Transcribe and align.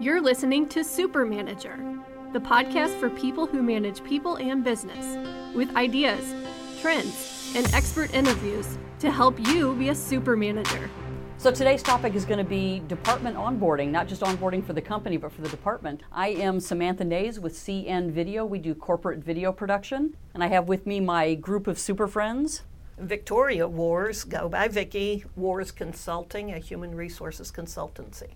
You're 0.00 0.20
listening 0.20 0.68
to 0.68 0.84
Super 0.84 1.26
Manager, 1.26 1.76
the 2.32 2.38
podcast 2.38 3.00
for 3.00 3.10
people 3.10 3.48
who 3.48 3.64
manage 3.64 4.04
people 4.04 4.36
and 4.36 4.62
business, 4.62 5.18
with 5.56 5.74
ideas, 5.74 6.36
trends, 6.80 7.52
and 7.56 7.66
expert 7.74 8.14
interviews 8.14 8.78
to 9.00 9.10
help 9.10 9.44
you 9.48 9.74
be 9.74 9.88
a 9.88 9.94
super 9.96 10.36
manager. 10.36 10.88
So 11.36 11.50
today's 11.50 11.82
topic 11.82 12.14
is 12.14 12.24
going 12.24 12.38
to 12.38 12.44
be 12.44 12.78
department 12.86 13.36
onboarding, 13.36 13.88
not 13.88 14.06
just 14.06 14.22
onboarding 14.22 14.64
for 14.64 14.72
the 14.72 14.80
company, 14.80 15.16
but 15.16 15.32
for 15.32 15.42
the 15.42 15.48
department. 15.48 16.02
I 16.12 16.28
am 16.28 16.60
Samantha 16.60 17.02
Nays 17.02 17.40
with 17.40 17.54
CN 17.54 18.12
Video. 18.12 18.46
We 18.46 18.60
do 18.60 18.76
corporate 18.76 19.18
video 19.18 19.50
production, 19.50 20.16
and 20.32 20.44
I 20.44 20.46
have 20.46 20.68
with 20.68 20.86
me 20.86 21.00
my 21.00 21.34
group 21.34 21.66
of 21.66 21.76
super 21.76 22.06
friends. 22.06 22.62
Victoria 22.98 23.66
Wars, 23.66 24.22
go 24.22 24.48
by 24.48 24.68
Vicky, 24.68 25.24
Wars 25.34 25.72
Consulting, 25.72 26.52
a 26.52 26.58
human 26.58 26.94
resources 26.94 27.50
consultancy. 27.50 28.28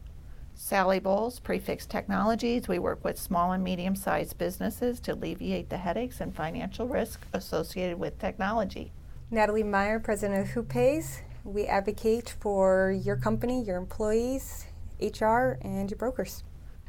Sally 0.54 1.00
Bowles, 1.00 1.40
Prefix 1.40 1.86
Technologies. 1.86 2.68
We 2.68 2.78
work 2.78 3.04
with 3.04 3.18
small 3.18 3.52
and 3.52 3.64
medium 3.64 3.96
sized 3.96 4.38
businesses 4.38 5.00
to 5.00 5.14
alleviate 5.14 5.70
the 5.70 5.78
headaches 5.78 6.20
and 6.20 6.34
financial 6.34 6.86
risk 6.86 7.26
associated 7.32 7.98
with 7.98 8.18
technology. 8.18 8.92
Natalie 9.30 9.62
Meyer, 9.62 9.98
President 9.98 10.40
of 10.42 10.48
Who 10.48 10.62
Pays. 10.62 11.22
We 11.44 11.66
advocate 11.66 12.36
for 12.38 12.92
your 12.92 13.16
company, 13.16 13.62
your 13.64 13.78
employees, 13.78 14.66
HR, 15.00 15.58
and 15.62 15.90
your 15.90 15.98
brokers. 15.98 16.44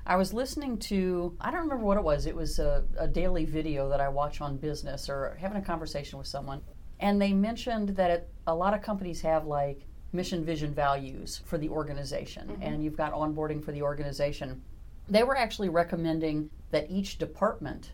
I 0.05 0.17
was 0.17 0.33
listening 0.33 0.77
to, 0.79 1.35
I 1.39 1.49
don't 1.49 1.61
remember 1.61 1.85
what 1.85 1.97
it 1.97 2.03
was, 2.03 2.25
it 2.25 2.35
was 2.35 2.59
a, 2.59 2.83
a 2.97 3.07
daily 3.07 3.45
video 3.45 3.87
that 3.89 4.01
I 4.01 4.09
watch 4.09 4.41
on 4.41 4.57
business 4.57 5.07
or 5.09 5.37
having 5.39 5.57
a 5.57 5.61
conversation 5.61 6.19
with 6.19 6.27
someone. 6.27 6.61
And 6.99 7.21
they 7.21 7.31
mentioned 7.31 7.89
that 7.95 8.11
it, 8.11 8.29
a 8.45 8.53
lot 8.53 8.73
of 8.73 8.81
companies 8.81 9.21
have 9.21 9.45
like 9.45 9.87
mission, 10.13 10.45
vision, 10.45 10.73
values 10.73 11.41
for 11.45 11.57
the 11.57 11.69
organization, 11.69 12.47
mm-hmm. 12.47 12.61
and 12.61 12.83
you've 12.83 12.97
got 12.97 13.13
onboarding 13.13 13.63
for 13.63 13.71
the 13.71 13.81
organization. 13.81 14.61
They 15.09 15.23
were 15.23 15.37
actually 15.37 15.69
recommending 15.69 16.49
that 16.71 16.89
each 16.89 17.17
department 17.17 17.91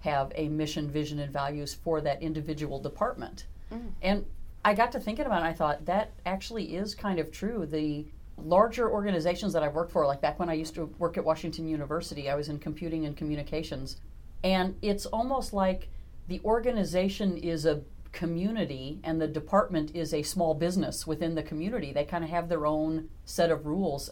have 0.00 0.32
a 0.34 0.48
mission, 0.48 0.90
vision, 0.90 1.20
and 1.20 1.32
values 1.32 1.74
for 1.74 2.00
that 2.00 2.20
individual 2.20 2.80
department. 2.80 3.46
Mm. 3.72 3.90
And 4.02 4.26
I 4.64 4.74
got 4.74 4.90
to 4.92 5.00
thinking 5.00 5.26
about 5.26 5.42
it, 5.42 5.46
I 5.46 5.52
thought 5.52 5.86
that 5.86 6.10
actually 6.26 6.76
is 6.76 6.94
kind 6.94 7.18
of 7.18 7.30
true. 7.30 7.66
The 7.66 8.06
larger 8.36 8.90
organizations 8.90 9.52
that 9.52 9.62
I've 9.62 9.74
worked 9.74 9.92
for, 9.92 10.06
like 10.06 10.20
back 10.20 10.38
when 10.38 10.48
I 10.48 10.54
used 10.54 10.74
to 10.74 10.86
work 10.98 11.16
at 11.16 11.24
Washington 11.24 11.68
University, 11.68 12.28
I 12.28 12.34
was 12.34 12.48
in 12.48 12.58
computing 12.58 13.06
and 13.06 13.16
communications. 13.16 14.00
And 14.42 14.76
it's 14.82 15.06
almost 15.06 15.52
like 15.52 15.88
the 16.28 16.40
organization 16.44 17.36
is 17.36 17.66
a 17.66 17.82
community 18.12 19.00
and 19.02 19.20
the 19.20 19.26
department 19.26 19.90
is 19.94 20.12
a 20.14 20.22
small 20.22 20.54
business 20.54 21.06
within 21.06 21.34
the 21.34 21.42
community. 21.42 21.92
They 21.92 22.04
kind 22.04 22.22
of 22.22 22.30
have 22.30 22.48
their 22.48 22.66
own 22.66 23.08
set 23.24 23.50
of 23.50 23.66
rules. 23.66 24.10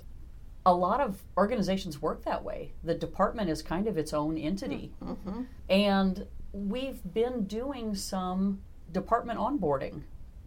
A 0.67 0.75
lot 0.75 1.01
of 1.01 1.23
organizations 1.37 2.03
work 2.03 2.25
that 2.25 2.43
way. 2.43 2.73
The 2.83 2.95
department 2.95 3.51
is 3.51 3.63
kind 3.63 3.87
of 3.87 3.97
its 3.97 4.13
own 4.13 4.37
entity. 4.37 4.93
Mm-hmm. 5.03 5.43
And 5.69 6.27
we've 6.53 7.01
been 7.13 7.45
doing 7.45 7.95
some 7.95 8.61
department 8.91 9.39
onboarding, 9.39 10.03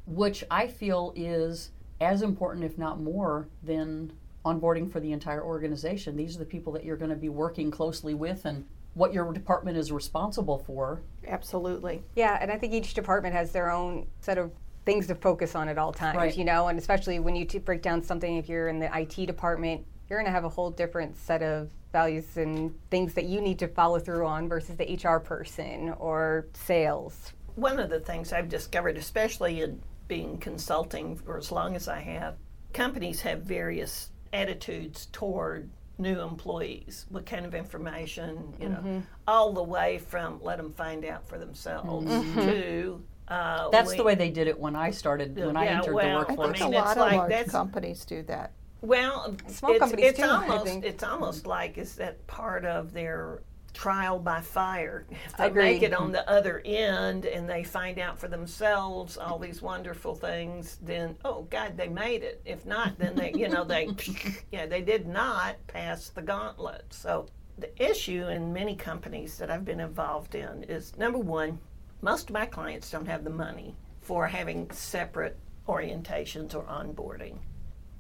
which 0.06 0.44
I 0.52 0.68
feel 0.68 1.14
is 1.16 1.72
as 2.02 2.22
important, 2.22 2.66
if 2.66 2.78
not 2.78 3.00
more, 3.00 3.48
than 3.62 4.14
onboarding 4.46 4.92
for 4.92 5.00
the 5.00 5.12
entire 5.12 5.44
organization. 5.44 6.18
These 6.18 6.36
are 6.36 6.40
the 6.40 6.46
people 6.46 6.74
that 6.74 6.84
you're 6.84 6.98
going 6.98 7.10
to 7.10 7.16
be 7.16 7.30
working 7.30 7.72
closely 7.72 8.14
with 8.14 8.46
and 8.46 8.66
what 8.94 9.14
your 9.14 9.32
department 9.34 9.78
is 9.78 9.92
responsible 9.92 10.60
for. 10.60 11.02
Absolutely. 11.28 12.04
Yeah, 12.16 12.38
and 12.40 12.52
I 12.52 12.58
think 12.58 12.74
each 12.74 12.94
department 12.94 13.34
has 13.34 13.52
their 13.52 13.72
own 13.72 14.08
set 14.22 14.38
of 14.38 14.52
things 14.86 15.08
to 15.08 15.16
focus 15.16 15.56
on 15.56 15.70
at 15.70 15.78
all 15.78 15.94
times, 15.94 16.18
right. 16.18 16.38
you 16.38 16.44
know, 16.44 16.68
and 16.68 16.78
especially 16.78 17.20
when 17.20 17.36
you 17.36 17.46
t- 17.46 17.58
break 17.58 17.82
down 17.82 18.02
something, 18.02 18.38
if 18.38 18.50
you're 18.50 18.68
in 18.68 18.80
the 18.80 18.90
IT 18.98 19.26
department, 19.26 19.86
you're 20.10 20.20
going 20.20 20.28
to 20.28 20.32
have 20.32 20.44
a 20.44 20.50
whole 20.50 20.70
different 20.70 21.18
set 21.18 21.42
of 21.42 21.70
values 21.92 22.38
and 22.38 22.74
things 22.90 23.14
that 23.14 23.26
you 23.26 23.40
need 23.40 23.60
to 23.60 23.68
follow 23.68 24.00
through 24.00 24.26
on 24.26 24.50
versus 24.50 24.76
the 24.76 25.00
HR 25.02 25.20
person 25.20 25.94
or 25.98 26.48
sales. 26.54 27.34
One 27.56 27.80
of 27.80 27.90
the 27.90 28.00
things 28.00 28.34
I've 28.34 28.50
discovered, 28.50 28.98
especially 28.98 29.62
in 29.62 29.82
being 30.08 30.38
consulting 30.38 31.16
for 31.16 31.38
as 31.38 31.52
long 31.52 31.76
as 31.76 31.88
I 31.88 32.00
have, 32.00 32.36
companies 32.74 33.22
have 33.22 33.44
various 33.44 34.10
attitudes 34.34 35.08
toward 35.12 35.70
new 35.98 36.20
employees, 36.22 37.06
what 37.10 37.26
kind 37.26 37.46
of 37.46 37.54
information, 37.54 38.54
you 38.60 38.70
mm-hmm. 38.70 38.86
know, 38.86 39.04
all 39.28 39.54
the 39.54 39.64
way 39.64 40.00
from 40.00 40.40
let 40.42 40.58
them 40.58 40.72
find 40.72 41.06
out 41.06 41.28
for 41.28 41.38
themselves 41.38 42.08
mm-hmm. 42.08 42.40
to. 42.40 43.04
Uh, 43.28 43.70
That's 43.70 43.92
we, 43.92 43.98
the 43.98 44.04
way 44.04 44.16
they 44.16 44.30
did 44.30 44.48
it 44.48 44.60
when 44.60 44.76
I 44.76 44.92
started, 44.92 45.36
when 45.36 45.56
yeah, 45.56 45.62
I 45.62 45.66
entered 45.66 45.94
well, 45.94 46.26
the 46.26 46.34
workforce. 46.34 46.50
I 46.50 46.54
think 46.60 46.74
a 46.74 46.78
lot 46.78 46.98
of 46.98 46.98
like 46.98 47.30
large 47.30 47.48
companies 47.48 48.06
do 48.06 48.22
that. 48.24 48.52
Well, 48.82 49.38
small 49.48 49.72
it's, 49.72 49.80
companies 49.80 50.06
it's 50.10 50.20
too. 50.20 50.26
Almost, 50.26 50.84
it's 50.84 51.04
almost 51.04 51.48
like 51.48 51.78
is 51.78 51.96
that 51.96 52.26
part 52.28 52.66
of 52.66 52.92
their 52.92 53.42
trial 53.74 54.20
by 54.20 54.42
fire. 54.42 55.06
If 55.26 55.38
they 55.38 55.48
Agreed. 55.48 55.64
make 55.64 55.84
it 55.84 55.94
on 55.94 56.12
the 56.12 56.30
other 56.30 56.62
end 56.64 57.26
and 57.26 57.50
they 57.50 57.64
find 57.64 58.00
out 58.00 58.20
for 58.20 58.28
themselves 58.28 59.18
all 59.18 59.40
these 59.40 59.62
wonderful 59.62 60.16
things, 60.16 60.78
then 60.82 61.18
oh 61.26 61.44
God, 61.50 61.76
they 61.78 61.88
made 61.88 62.24
it. 62.24 62.42
If 62.46 62.66
not, 62.66 62.98
then 62.98 63.16
they 63.16 63.32
you 63.34 63.50
know 63.50 63.64
they 63.64 63.90
yeah 64.52 64.66
they 64.66 64.82
did 64.82 65.08
not 65.08 65.56
pass 65.68 66.10
the 66.10 66.22
gauntlet. 66.22 66.86
So 66.92 67.28
the 67.58 67.84
issue 67.84 68.28
in 68.28 68.54
many 68.54 68.76
companies 68.76 69.38
that 69.38 69.52
I've 69.52 69.66
been 69.66 69.80
involved 69.80 70.36
in 70.36 70.64
is 70.64 70.98
number 70.98 71.20
one, 71.20 71.60
most 72.02 72.30
of 72.30 72.34
my 72.34 72.46
clients 72.46 72.90
don't 72.92 73.06
have 73.06 73.24
the 73.24 73.30
money 73.30 73.76
for 74.02 74.28
having 74.28 74.70
separate 74.72 75.38
orientations 75.68 76.54
or 76.54 76.64
onboarding. 76.64 77.38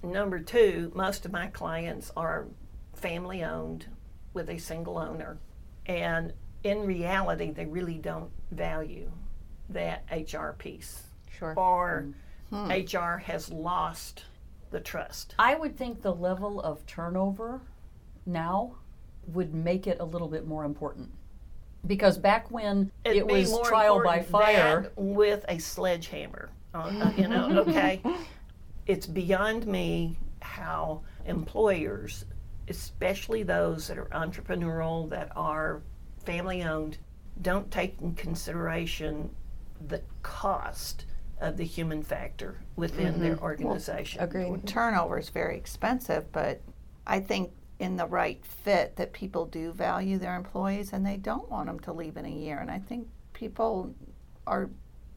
Number 0.03 0.39
two, 0.39 0.91
most 0.93 1.25
of 1.25 1.31
my 1.31 1.47
clients 1.47 2.11
are 2.17 2.47
family 2.93 3.43
owned 3.43 3.85
with 4.33 4.49
a 4.49 4.57
single 4.57 4.97
owner 4.97 5.37
and 5.85 6.33
in 6.63 6.85
reality, 6.85 7.51
they 7.51 7.65
really 7.65 7.97
don't 7.97 8.29
value 8.51 9.11
that 9.69 10.03
HR 10.11 10.51
piece. 10.57 11.03
Sure. 11.37 11.53
Or 11.57 12.07
hmm. 12.49 12.71
HR 12.71 13.17
has 13.17 13.51
lost 13.51 14.25
the 14.71 14.79
trust. 14.79 15.35
I 15.37 15.55
would 15.55 15.77
think 15.77 16.01
the 16.01 16.13
level 16.13 16.61
of 16.61 16.85
turnover 16.85 17.61
now 18.25 18.75
would 19.27 19.53
make 19.53 19.87
it 19.87 19.97
a 19.99 20.05
little 20.05 20.27
bit 20.27 20.47
more 20.47 20.65
important. 20.65 21.09
Because 21.85 22.17
back 22.17 22.49
when 22.49 22.91
It'd 23.03 23.17
it 23.17 23.27
was 23.27 23.59
trial 23.67 24.01
by 24.03 24.21
fire. 24.21 24.91
With 24.95 25.43
a 25.49 25.59
sledgehammer, 25.59 26.49
uh, 26.73 27.11
you 27.17 27.27
know, 27.27 27.59
okay? 27.67 28.01
it's 28.87 29.05
beyond 29.05 29.67
me 29.67 30.17
how 30.41 31.01
employers 31.25 32.25
especially 32.67 33.43
those 33.43 33.87
that 33.87 33.97
are 33.97 34.05
entrepreneurial, 34.07 35.09
that 35.09 35.31
are 35.35 35.81
family 36.25 36.63
owned, 36.63 36.97
don't 37.41 37.69
take 37.71 37.99
in 38.01 38.13
consideration 38.13 39.29
the 39.87 40.01
cost 40.21 41.05
of 41.41 41.57
the 41.57 41.65
human 41.65 42.01
factor 42.01 42.59
within 42.75 43.13
mm-hmm. 43.13 43.21
their 43.21 43.39
organization. 43.39 44.19
Well, 44.19 44.27
agreed. 44.27 44.67
Turnover 44.67 45.17
is 45.19 45.29
very 45.29 45.57
expensive, 45.57 46.31
but 46.31 46.61
I 47.05 47.19
think 47.19 47.51
in 47.79 47.97
the 47.97 48.05
right 48.05 48.43
fit 48.45 48.95
that 48.95 49.11
people 49.11 49.45
do 49.45 49.73
value 49.73 50.17
their 50.17 50.35
employees 50.35 50.93
and 50.93 51.05
they 51.05 51.17
don't 51.17 51.49
want 51.49 51.67
them 51.67 51.79
to 51.81 51.91
leave 51.91 52.15
in 52.15 52.25
a 52.25 52.29
year. 52.29 52.59
And 52.59 52.71
I 52.71 52.79
think 52.79 53.07
people 53.33 53.93
are 54.47 54.69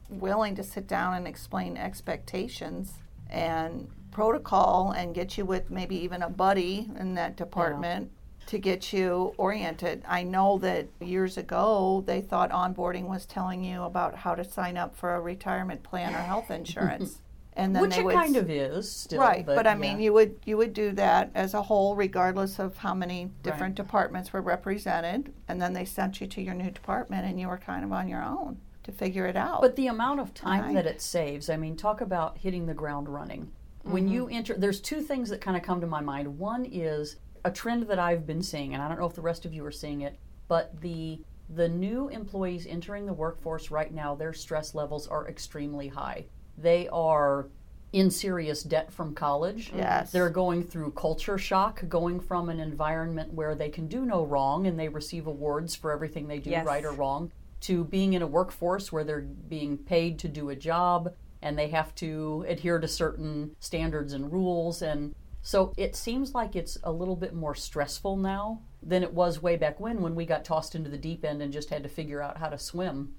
willing 0.09 0.57
to 0.57 0.63
sit 0.63 0.87
down 0.87 1.15
and 1.15 1.29
explain 1.29 1.77
expectations 1.77 2.95
and 3.29 3.89
protocol 4.17 4.93
and 4.97 5.15
get 5.15 5.37
you 5.37 5.45
with 5.45 5.71
maybe 5.71 5.97
mm-hmm. 5.97 6.05
even 6.05 6.23
a 6.23 6.31
buddy 6.31 6.89
in 6.99 7.13
that 7.13 7.37
department 7.37 8.11
yeah. 8.11 8.47
to 8.47 8.59
get 8.59 8.91
you 8.91 9.35
oriented. 9.37 10.03
I 10.09 10.23
know 10.23 10.57
that 10.61 10.89
years 11.03 11.37
ago 11.37 12.03
they 12.07 12.23
thought 12.23 12.51
onboarding 12.51 13.09
was 13.09 13.27
telling 13.27 13.63
you 13.63 13.83
about 13.83 14.17
how 14.17 14.35
to 14.35 14.43
sign 14.43 14.79
up 14.79 14.97
for 14.97 15.17
a 15.17 15.21
retirement 15.21 15.83
plan 15.83 16.15
or 16.15 16.19
health 16.19 16.51
insurance. 16.61 17.21
and 17.53 17.77
then 17.77 17.83
Which 17.83 17.97
they 17.97 18.01
it 18.01 18.05
would, 18.07 18.15
kind 18.15 18.37
of 18.37 18.49
is 18.49 18.91
still, 18.91 19.21
right. 19.21 19.45
But, 19.45 19.57
but 19.57 19.67
I 19.67 19.73
yeah. 19.73 19.79
mean, 19.85 20.01
you 20.01 20.15
would 20.15 20.37
you 20.47 20.57
would 20.57 20.73
do 20.73 20.93
that 20.93 21.31
as 21.35 21.53
a 21.53 21.61
whole, 21.61 21.95
regardless 21.95 22.59
of 22.59 22.79
how 22.79 22.95
many 22.95 23.31
different 23.43 23.79
right. 23.79 23.85
departments 23.85 24.33
were 24.33 24.41
represented, 24.41 25.31
and 25.47 25.61
then 25.61 25.75
they 25.75 25.85
sent 25.85 26.23
you 26.23 26.27
to 26.27 26.41
your 26.41 26.55
new 26.55 26.71
department, 26.71 27.27
and 27.27 27.39
you 27.39 27.49
were 27.49 27.59
kind 27.59 27.85
of 27.85 27.93
on 27.93 28.09
your 28.09 28.25
own 28.25 28.57
to 28.85 28.93
figure 28.93 29.27
it 29.27 29.37
out. 29.37 29.61
But 29.61 29.77
the 29.77 29.89
amount 29.89 30.21
of 30.21 30.33
time 30.33 30.73
that 30.73 30.87
it 30.87 31.03
saves, 31.03 31.51
I 31.51 31.59
mean, 31.59 31.77
talk 31.77 32.01
about 32.01 32.39
hitting 32.39 32.65
the 32.65 32.75
ground 32.75 33.11
running. 33.11 33.53
When 33.87 34.05
mm-hmm. 34.05 34.13
you 34.13 34.29
enter, 34.29 34.55
there's 34.55 34.81
two 34.81 35.01
things 35.01 35.29
that 35.31 35.41
kind 35.41 35.57
of 35.57 35.63
come 35.63 35.81
to 35.81 35.87
my 35.87 36.01
mind. 36.01 36.39
One 36.39 36.65
is 36.65 37.17
a 37.45 37.51
trend 37.51 37.85
that 37.85 37.99
I've 37.99 38.27
been 38.27 38.43
seeing, 38.43 38.75
and 38.75 38.83
I 38.83 38.89
don't 38.89 38.99
know 38.99 39.07
if 39.07 39.15
the 39.15 39.23
rest 39.23 39.45
of 39.45 39.55
you 39.55 39.65
are 39.65 39.73
seeing 39.73 40.01
it, 40.01 40.19
but 40.49 40.81
the 40.81 41.21
the 41.49 41.69
new 41.69 42.09
employees 42.09 42.67
entering 42.67 43.07
the 43.07 43.13
workforce 43.13 43.71
right 43.71 43.95
now, 43.95 44.17
their 44.17 44.33
stress 44.33 44.75
levels 44.75 45.07
are 45.07 45.29
extremely 45.29 45.87
high. 45.87 46.25
They 46.59 46.89
are 46.89 47.47
in 47.93 48.11
serious 48.11 48.65
debt 48.65 48.93
from 48.93 49.15
college. 49.15 49.73
Yes. 49.75 50.11
They're 50.11 50.29
going 50.29 50.65
through 50.65 50.91
culture 50.93 51.39
shock, 51.39 51.85
going 51.89 52.19
from 52.19 52.49
an 52.49 52.59
environment 52.59 53.33
where 53.33 53.55
they 53.55 53.69
can 53.69 53.87
do 53.87 54.05
no 54.05 54.25
wrong 54.25 54.67
and 54.67 54.79
they 54.79 54.89
receive 54.89 55.29
awards 55.29 55.77
for 55.77 55.93
everything 55.93 56.27
they 56.27 56.41
do, 56.41 56.51
yes. 56.51 56.67
right 56.67 56.85
or 56.85 56.91
wrong, 56.91 57.31
to 57.61 57.85
being 57.85 58.15
in 58.15 58.23
a 58.23 58.27
workforce 58.27 58.91
where 58.91 59.05
they're 59.05 59.21
being 59.21 59.79
paid 59.79 60.19
to 60.19 60.29
do 60.29 60.51
a 60.51 60.57
job 60.57 61.15
and 61.43 61.59
they 61.59 61.69
have 61.69 61.95
to 61.97 62.45
adhere 62.49 62.79
to 62.79 62.89
certain 62.89 63.55
standards 63.61 64.13
and 64.13 64.33
rules 64.33 64.83
and 64.83 65.15
So 65.43 65.73
it 65.77 65.95
seems 65.95 66.35
like 66.35 66.57
it's 66.57 66.77
a 66.83 66.91
little 66.91 67.15
bit 67.17 67.33
more 67.35 67.55
stressful 67.55 68.17
now 68.17 68.63
than 68.83 69.03
it 69.05 69.13
was 69.15 69.41
way 69.43 69.57
back 69.57 69.79
when, 69.79 70.03
when 70.03 70.15
we 70.17 70.27
got 70.27 70.45
tossed 70.45 70.75
into 70.75 70.91
the 70.91 70.99
deep 70.99 71.25
end 71.25 71.41
and 71.41 71.53
just 71.53 71.71
had 71.71 71.83
to 71.85 71.89
figure 71.89 72.21
out 72.21 72.39
how 72.39 72.49
to 72.49 72.59
swim. 72.59 73.15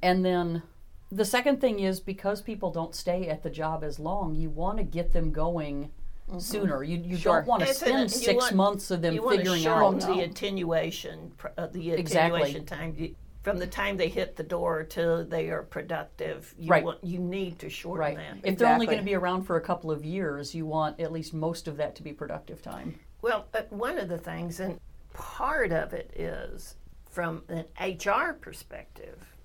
And 0.00 0.24
then 0.24 0.62
the 1.10 1.24
second 1.24 1.60
thing 1.60 1.80
is 1.80 1.98
because 2.00 2.40
people 2.40 2.70
don't 2.70 2.94
stay 2.94 3.26
at 3.28 3.42
the 3.42 3.50
job 3.50 3.82
as 3.82 3.98
long, 3.98 4.34
you 4.36 4.48
want 4.48 4.78
to 4.78 4.84
get 4.84 5.12
them 5.12 5.32
going 5.32 5.90
sooner. 6.38 6.82
You, 6.84 6.98
you 6.98 7.16
Sure. 7.16 7.38
don't 7.40 7.46
want 7.48 7.62
to 7.64 7.68
It's 7.68 7.82
an- 7.82 7.88
spend 7.88 8.10
six 8.12 8.42
want- 8.44 8.54
months 8.54 8.90
of 8.90 9.02
them 9.02 9.14
you 9.14 9.22
want 9.22 9.38
to 9.38 9.44
figuring 9.44 9.66
out. 9.66 10.00
the 10.00 10.20
attenuation, 10.20 11.32
uh, 11.58 11.66
the 11.66 11.92
Exactly. 11.92 12.54
time 12.62 12.94
You- 12.96 13.14
from 13.42 13.58
the 13.58 13.66
time 13.66 13.96
they 13.96 14.08
hit 14.08 14.36
the 14.36 14.42
door 14.42 14.84
till 14.84 15.24
they 15.24 15.50
are 15.50 15.62
productive. 15.64 16.54
You 16.58 16.70
Right. 16.70 16.84
want, 16.84 17.02
you 17.02 17.18
need 17.18 17.58
to 17.58 17.68
shorten 17.68 18.00
Right. 18.00 18.16
that. 18.16 18.36
If 18.48 18.56
they're 18.58 18.72
only 18.72 18.86
going 18.86 18.98
to 18.98 19.04
be 19.04 19.14
around 19.14 19.42
for 19.42 19.56
a 19.56 19.60
couple 19.60 19.90
of 19.90 20.04
years, 20.04 20.54
you 20.54 20.64
want 20.64 21.00
at 21.00 21.12
least 21.12 21.34
most 21.34 21.66
of 21.66 21.76
that 21.78 21.96
to 21.96 22.02
be 22.02 22.12
productive 22.12 22.62
time. 22.62 22.98
Well, 23.20 23.46
uh, 23.54 23.62
one 23.70 23.98
of 23.98 24.08
the 24.08 24.18
things, 24.18 24.60
and 24.60 24.78
part 25.12 25.72
of 25.72 25.92
it 25.92 26.12
is 26.16 26.76
from 27.10 27.42
an 27.48 27.64
HR 27.80 28.32
perspective, 28.32 29.36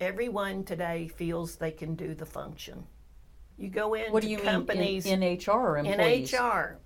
everyone 0.00 0.62
today 0.64 1.08
feels 1.08 1.56
they 1.56 1.70
can 1.72 1.94
do 1.94 2.14
the 2.14 2.26
function. 2.26 2.86
You 3.56 3.70
go 3.70 3.94
into 3.94 4.12
What 4.12 4.22
do 4.22 4.28
you 4.28 4.38
companies 4.38 5.06
mean 5.06 5.22
in, 5.22 5.22
in 5.22 5.38
HR 5.38 5.50
or 5.50 5.78
employees? 5.78 6.32
in 6.34 6.38
HR, 6.44 6.78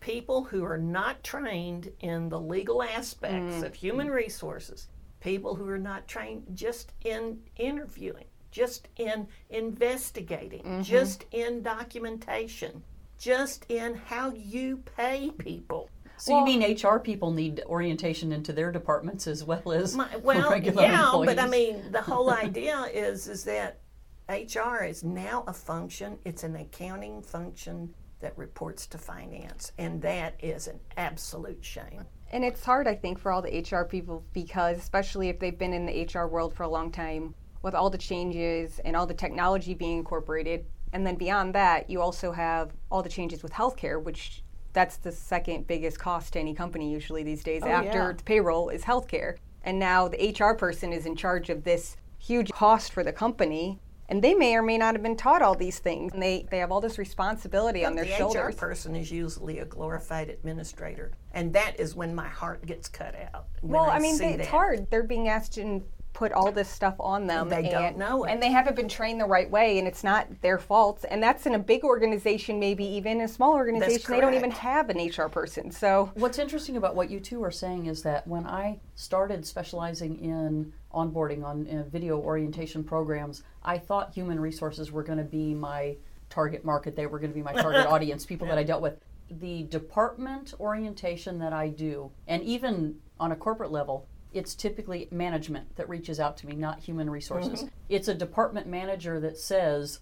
people 0.00 0.42
who 0.44 0.64
are 0.64 0.78
not 0.78 1.22
trained 1.22 1.92
in 2.00 2.30
the 2.30 2.40
legal 2.40 2.82
aspects 2.82 3.62
of 3.62 3.74
human 3.74 4.08
resources, 4.08 4.88
people 5.24 5.54
who 5.54 5.66
are 5.68 5.78
not 5.78 6.06
trained 6.06 6.44
just 6.52 6.92
in 7.02 7.38
interviewing, 7.56 8.26
just 8.50 8.88
in 8.96 9.26
investigating, 9.48 10.62
mm-hmm. 10.62 10.82
just 10.82 11.24
in 11.32 11.62
documentation, 11.62 12.84
just 13.18 13.64
in 13.70 13.94
how 13.94 14.32
you 14.34 14.76
pay 14.96 15.30
people. 15.38 15.88
So 16.18 16.38
you 16.38 16.44
mean 16.44 16.76
HR 16.76 16.98
people 16.98 17.32
need 17.32 17.62
orientation 17.66 18.30
into 18.32 18.52
their 18.52 18.70
departments 18.70 19.26
as 19.26 19.42
well 19.42 19.72
as 19.72 19.96
My, 19.96 20.14
well, 20.18 20.50
regular 20.50 20.82
yeah, 20.82 21.06
employees? 21.06 21.34
but 21.34 21.38
I 21.40 21.48
mean, 21.48 21.90
the 21.90 22.02
whole 22.02 22.30
idea 22.46 22.82
is 22.92 23.26
is 23.26 23.44
that 23.44 23.80
HR 24.28 24.84
is 24.84 25.02
now 25.02 25.42
a 25.46 25.52
function. 25.52 26.18
It's 26.24 26.44
an 26.44 26.54
accounting 26.54 27.22
function 27.22 27.92
that 28.20 28.36
reports 28.38 28.86
to 28.88 28.98
finance, 28.98 29.72
and 29.78 30.00
that 30.02 30.34
is 30.42 30.68
an 30.68 30.80
absolute 30.96 31.64
shame. 31.64 32.04
And 32.34 32.44
it's 32.44 32.64
hard, 32.64 32.88
I 32.88 32.96
think, 32.96 33.20
for 33.20 33.30
all 33.30 33.40
the 33.40 33.60
HR 33.60 33.84
people 33.84 34.24
because, 34.32 34.76
especially 34.78 35.28
if 35.28 35.38
they've 35.38 35.56
been 35.56 35.72
in 35.72 35.86
the 35.86 36.04
HR 36.12 36.26
world 36.26 36.52
for 36.52 36.64
a 36.64 36.68
long 36.68 36.90
time, 36.90 37.32
with 37.62 37.76
all 37.76 37.90
the 37.90 37.96
changes 37.96 38.80
and 38.84 38.96
all 38.96 39.06
the 39.06 39.14
technology 39.14 39.72
being 39.72 39.98
incorporated. 39.98 40.66
And 40.92 41.06
then 41.06 41.14
beyond 41.14 41.54
that, 41.54 41.88
you 41.88 42.00
also 42.00 42.32
have 42.32 42.72
all 42.90 43.04
the 43.04 43.08
changes 43.08 43.44
with 43.44 43.52
healthcare, 43.52 44.02
which 44.02 44.42
that's 44.72 44.96
the 44.96 45.12
second 45.12 45.68
biggest 45.68 46.00
cost 46.00 46.32
to 46.32 46.40
any 46.40 46.54
company 46.54 46.90
usually 46.90 47.22
these 47.22 47.44
days 47.44 47.62
oh, 47.64 47.68
after 47.68 48.10
yeah. 48.10 48.22
payroll 48.24 48.68
is 48.68 48.82
healthcare. 48.82 49.36
And 49.62 49.78
now 49.78 50.08
the 50.08 50.36
HR 50.36 50.54
person 50.54 50.92
is 50.92 51.06
in 51.06 51.14
charge 51.14 51.50
of 51.50 51.62
this 51.62 51.96
huge 52.18 52.50
cost 52.50 52.92
for 52.92 53.04
the 53.04 53.12
company. 53.12 53.78
And 54.08 54.22
they 54.22 54.34
may 54.34 54.54
or 54.54 54.62
may 54.62 54.76
not 54.76 54.94
have 54.94 55.02
been 55.02 55.16
taught 55.16 55.40
all 55.42 55.54
these 55.54 55.78
things. 55.78 56.12
And 56.12 56.22
they, 56.22 56.46
they 56.50 56.58
have 56.58 56.70
all 56.70 56.80
this 56.80 56.98
responsibility 56.98 57.84
on 57.84 57.94
their 57.94 58.04
the 58.04 58.10
shoulders. 58.12 58.54
HR 58.54 58.58
person 58.58 58.94
is 58.96 59.10
usually 59.10 59.60
a 59.60 59.64
glorified 59.64 60.28
administrator, 60.28 61.12
and 61.32 61.52
that 61.54 61.78
is 61.80 61.94
when 61.94 62.14
my 62.14 62.28
heart 62.28 62.66
gets 62.66 62.88
cut 62.88 63.14
out. 63.32 63.46
Well, 63.62 63.88
I 63.88 63.98
mean, 63.98 64.16
see 64.16 64.26
it's 64.26 64.48
hard. 64.48 64.90
They're 64.90 65.02
being 65.02 65.28
asked 65.28 65.54
to 65.54 65.82
put 66.14 66.32
all 66.32 66.50
this 66.52 66.68
stuff 66.68 66.94
on 66.98 67.26
them. 67.26 67.48
They 67.48 67.68
don't 67.68 67.84
and, 67.84 67.96
know 67.98 68.24
it. 68.24 68.30
And 68.30 68.42
they 68.42 68.50
haven't 68.50 68.76
been 68.76 68.88
trained 68.88 69.20
the 69.20 69.26
right 69.26 69.50
way, 69.50 69.78
and 69.78 69.86
it's 69.86 70.02
not 70.02 70.28
their 70.40 70.58
fault. 70.58 71.04
And 71.10 71.22
that's 71.22 71.44
in 71.44 71.54
a 71.54 71.58
big 71.58 71.84
organization, 71.84 72.58
maybe 72.58 72.84
even 72.84 73.20
a 73.20 73.28
small 73.28 73.52
organization. 73.52 74.12
They 74.12 74.20
don't 74.20 74.34
even 74.34 74.52
have 74.52 74.88
an 74.88 75.08
HR 75.08 75.28
person. 75.28 75.70
So, 75.70 76.10
What's 76.14 76.38
interesting 76.38 76.76
about 76.76 76.94
what 76.94 77.10
you 77.10 77.20
two 77.20 77.42
are 77.42 77.50
saying 77.50 77.86
is 77.86 78.02
that 78.02 78.26
when 78.26 78.46
I 78.46 78.78
started 78.94 79.44
specializing 79.44 80.18
in 80.20 80.72
onboarding 80.94 81.44
on 81.44 81.66
uh, 81.66 81.82
video 81.90 82.18
orientation 82.18 82.84
programs, 82.84 83.42
I 83.64 83.76
thought 83.76 84.14
human 84.14 84.38
resources 84.38 84.92
were 84.92 85.02
going 85.02 85.18
to 85.18 85.24
be 85.24 85.52
my 85.52 85.96
target 86.30 86.64
market. 86.64 86.94
They 86.94 87.06
were 87.06 87.18
going 87.18 87.30
to 87.30 87.34
be 87.34 87.42
my 87.42 87.52
target 87.52 87.86
audience, 87.88 88.24
people 88.24 88.46
that 88.46 88.56
I 88.56 88.62
dealt 88.62 88.82
with. 88.82 88.98
The 89.40 89.64
department 89.64 90.54
orientation 90.60 91.38
that 91.40 91.52
I 91.52 91.68
do, 91.68 92.12
and 92.28 92.42
even 92.44 92.96
on 93.18 93.32
a 93.32 93.36
corporate 93.36 93.72
level, 93.72 94.06
it's 94.34 94.54
typically 94.54 95.08
management 95.10 95.76
that 95.76 95.88
reaches 95.88 96.20
out 96.20 96.36
to 96.38 96.46
me, 96.46 96.54
not 96.54 96.80
human 96.80 97.08
resources. 97.08 97.60
Mm-hmm. 97.60 97.68
It's 97.88 98.08
a 98.08 98.14
department 98.14 98.66
manager 98.66 99.20
that 99.20 99.38
says, 99.38 100.00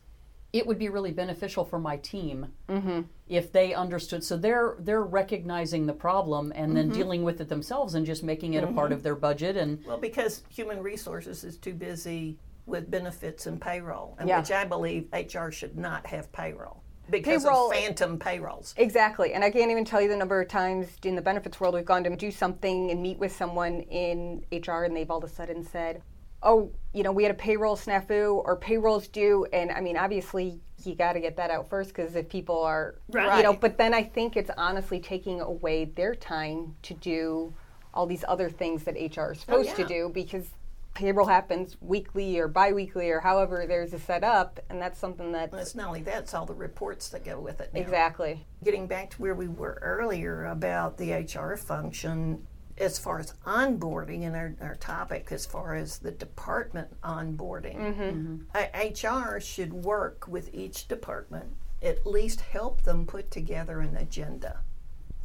it 0.53 0.67
would 0.67 0.79
be 0.79 0.89
really 0.89 1.13
beneficial 1.13 1.65
for 1.65 1.79
my 1.79 1.97
team 1.99 2.49
mm-hmm. 2.69 3.03
if 3.29 3.53
they 3.53 3.73
understood. 3.73 4.23
So 4.23 4.37
they're 4.37 4.77
they're 4.79 5.03
recognizing 5.03 5.87
the 5.87 5.95
problem 5.95 6.53
and 6.55 6.77
then 6.77 6.89
mm-hmm. 6.89 6.99
dealing 6.99 7.23
with 7.23 7.41
it 7.41 7.49
themselves 7.49 7.95
and 7.95 8.05
just 8.05 8.23
making 8.23 8.55
it 8.55 8.65
a 8.65 8.67
part 8.67 8.93
of 8.93 9.03
their 9.03 9.15
budget. 9.15 9.57
And 9.57 9.83
Well, 9.87 9.97
because 9.97 10.43
human 10.51 10.83
resources 10.83 11.43
is 11.45 11.57
too 11.57 11.73
busy 11.73 12.39
with 12.67 12.91
benefits 12.91 13.47
and 13.47 13.61
payroll, 13.61 14.15
and 14.19 14.29
Yeah. 14.29 14.39
which 14.39 14.53
I 14.53 14.65
believe 14.65 15.09
HR 15.13 15.51
should 15.51 15.77
not 15.77 16.07
have 16.07 16.31
payroll 16.33 16.82
because 17.11 17.45
Payroll- 17.45 17.71
of 17.71 17.77
phantom 17.77 18.19
payrolls. 18.19 18.75
exactly. 18.77 19.35
And 19.35 19.45
I 19.45 19.51
can't 19.51 19.71
even 19.71 19.85
tell 19.85 20.01
you 20.01 20.09
the 20.09 20.17
number 20.17 20.41
of 20.41 20.49
times 20.49 20.89
in 21.05 21.15
the 21.15 21.23
benefits 21.23 21.61
world 21.61 21.75
we've 21.75 21.85
gone 21.85 22.05
to 22.05 22.17
do 22.17 22.31
something 22.31 22.91
and 22.91 23.03
meet 23.03 23.19
with 23.19 23.35
someone 23.35 23.81
in 23.83 24.45
HR, 24.53 24.85
and 24.85 24.97
they've 24.97 25.11
all 25.11 25.19
of 25.19 25.25
a 25.25 25.29
sudden 25.29 25.65
said, 25.65 26.03
Oh, 26.45 26.73
you 26.93 27.05
know, 27.05 27.13
we 27.13 27.23
had 27.23 27.31
a 27.31 27.37
payroll 27.37 27.77
snafu 27.77 28.43
or 28.45 28.57
payroll's 28.57 29.07
due. 29.07 29.47
And 29.53 29.71
I 29.71 29.81
mean, 29.81 29.97
obviously, 29.97 30.61
you 30.85 30.97
got 30.97 31.13
to 31.13 31.21
get 31.21 31.37
that 31.37 31.51
out 31.51 31.69
first 31.69 31.91
because 31.91 32.17
if 32.17 32.29
people 32.29 32.61
are, 32.63 32.97
you 33.15 33.43
know, 33.43 33.53
but 33.53 33.79
then 33.79 33.95
I 33.95 34.03
think 34.03 34.37
it's 34.37 34.51
honestly 34.57 34.99
taking 34.99 35.41
away 35.41 35.85
their 35.85 36.17
time 36.17 36.75
to 36.83 36.95
do 36.95 37.55
all 37.95 38.07
these 38.07 38.25
other 38.27 38.49
things 38.51 38.85
that 38.85 38.95
HR 38.95 39.33
is 39.33 39.39
oh, 39.39 39.63
supposed 39.63 39.77
to 39.77 39.83
yeah. 39.83 39.89
do 39.89 40.11
because 40.13 40.47
payroll 40.95 41.27
happens 41.27 41.77
weekly 41.81 42.39
or 42.39 42.49
biweekly 42.49 43.11
or 43.11 43.21
however 43.21 43.65
there's 43.67 43.93
a 43.93 43.99
set 43.99 44.25
up. 44.25 44.61
And 44.69 44.81
that's 44.81 44.99
something 44.99 45.33
that 45.33 45.51
that's 45.51 45.69
It's 45.69 45.75
not 45.75 45.89
only 45.89 46.03
that; 46.03 46.25
it's 46.25 46.35
all 46.35 46.47
the 46.47 46.55
reports 46.55 47.09
that 47.11 47.25
go 47.25 47.39
with 47.41 47.61
it. 47.61 47.73
Now. 47.73 47.81
exactly. 47.81 48.47
Getting 48.65 48.87
back 48.87 49.11
to 49.11 49.23
where 49.23 49.35
we 49.35 49.49
were 49.49 49.79
earlier 49.83 50.47
about 50.47 50.99
the 50.99 51.13
HR 51.13 51.57
function, 51.57 52.47
as 52.79 52.99
far 52.99 53.19
as 53.19 53.35
onboarding 53.47 54.23
and 54.27 54.35
our, 54.37 54.55
our 54.61 54.75
topic, 54.77 55.29
as 55.31 55.45
far 55.47 55.75
as 55.75 55.99
the 55.99 56.11
department 56.11 56.89
onboarding, 57.03 58.45
uh, 58.55 58.65
HR 59.09 59.41
should 59.41 59.73
work 59.73 60.27
with 60.29 60.55
each 60.55 60.89
department, 60.89 61.47
at 61.83 62.07
least 62.07 62.41
help 62.41 62.83
them 62.83 63.07
put 63.07 63.31
together 63.31 63.81
an 63.81 63.97
agenda. 63.97 64.61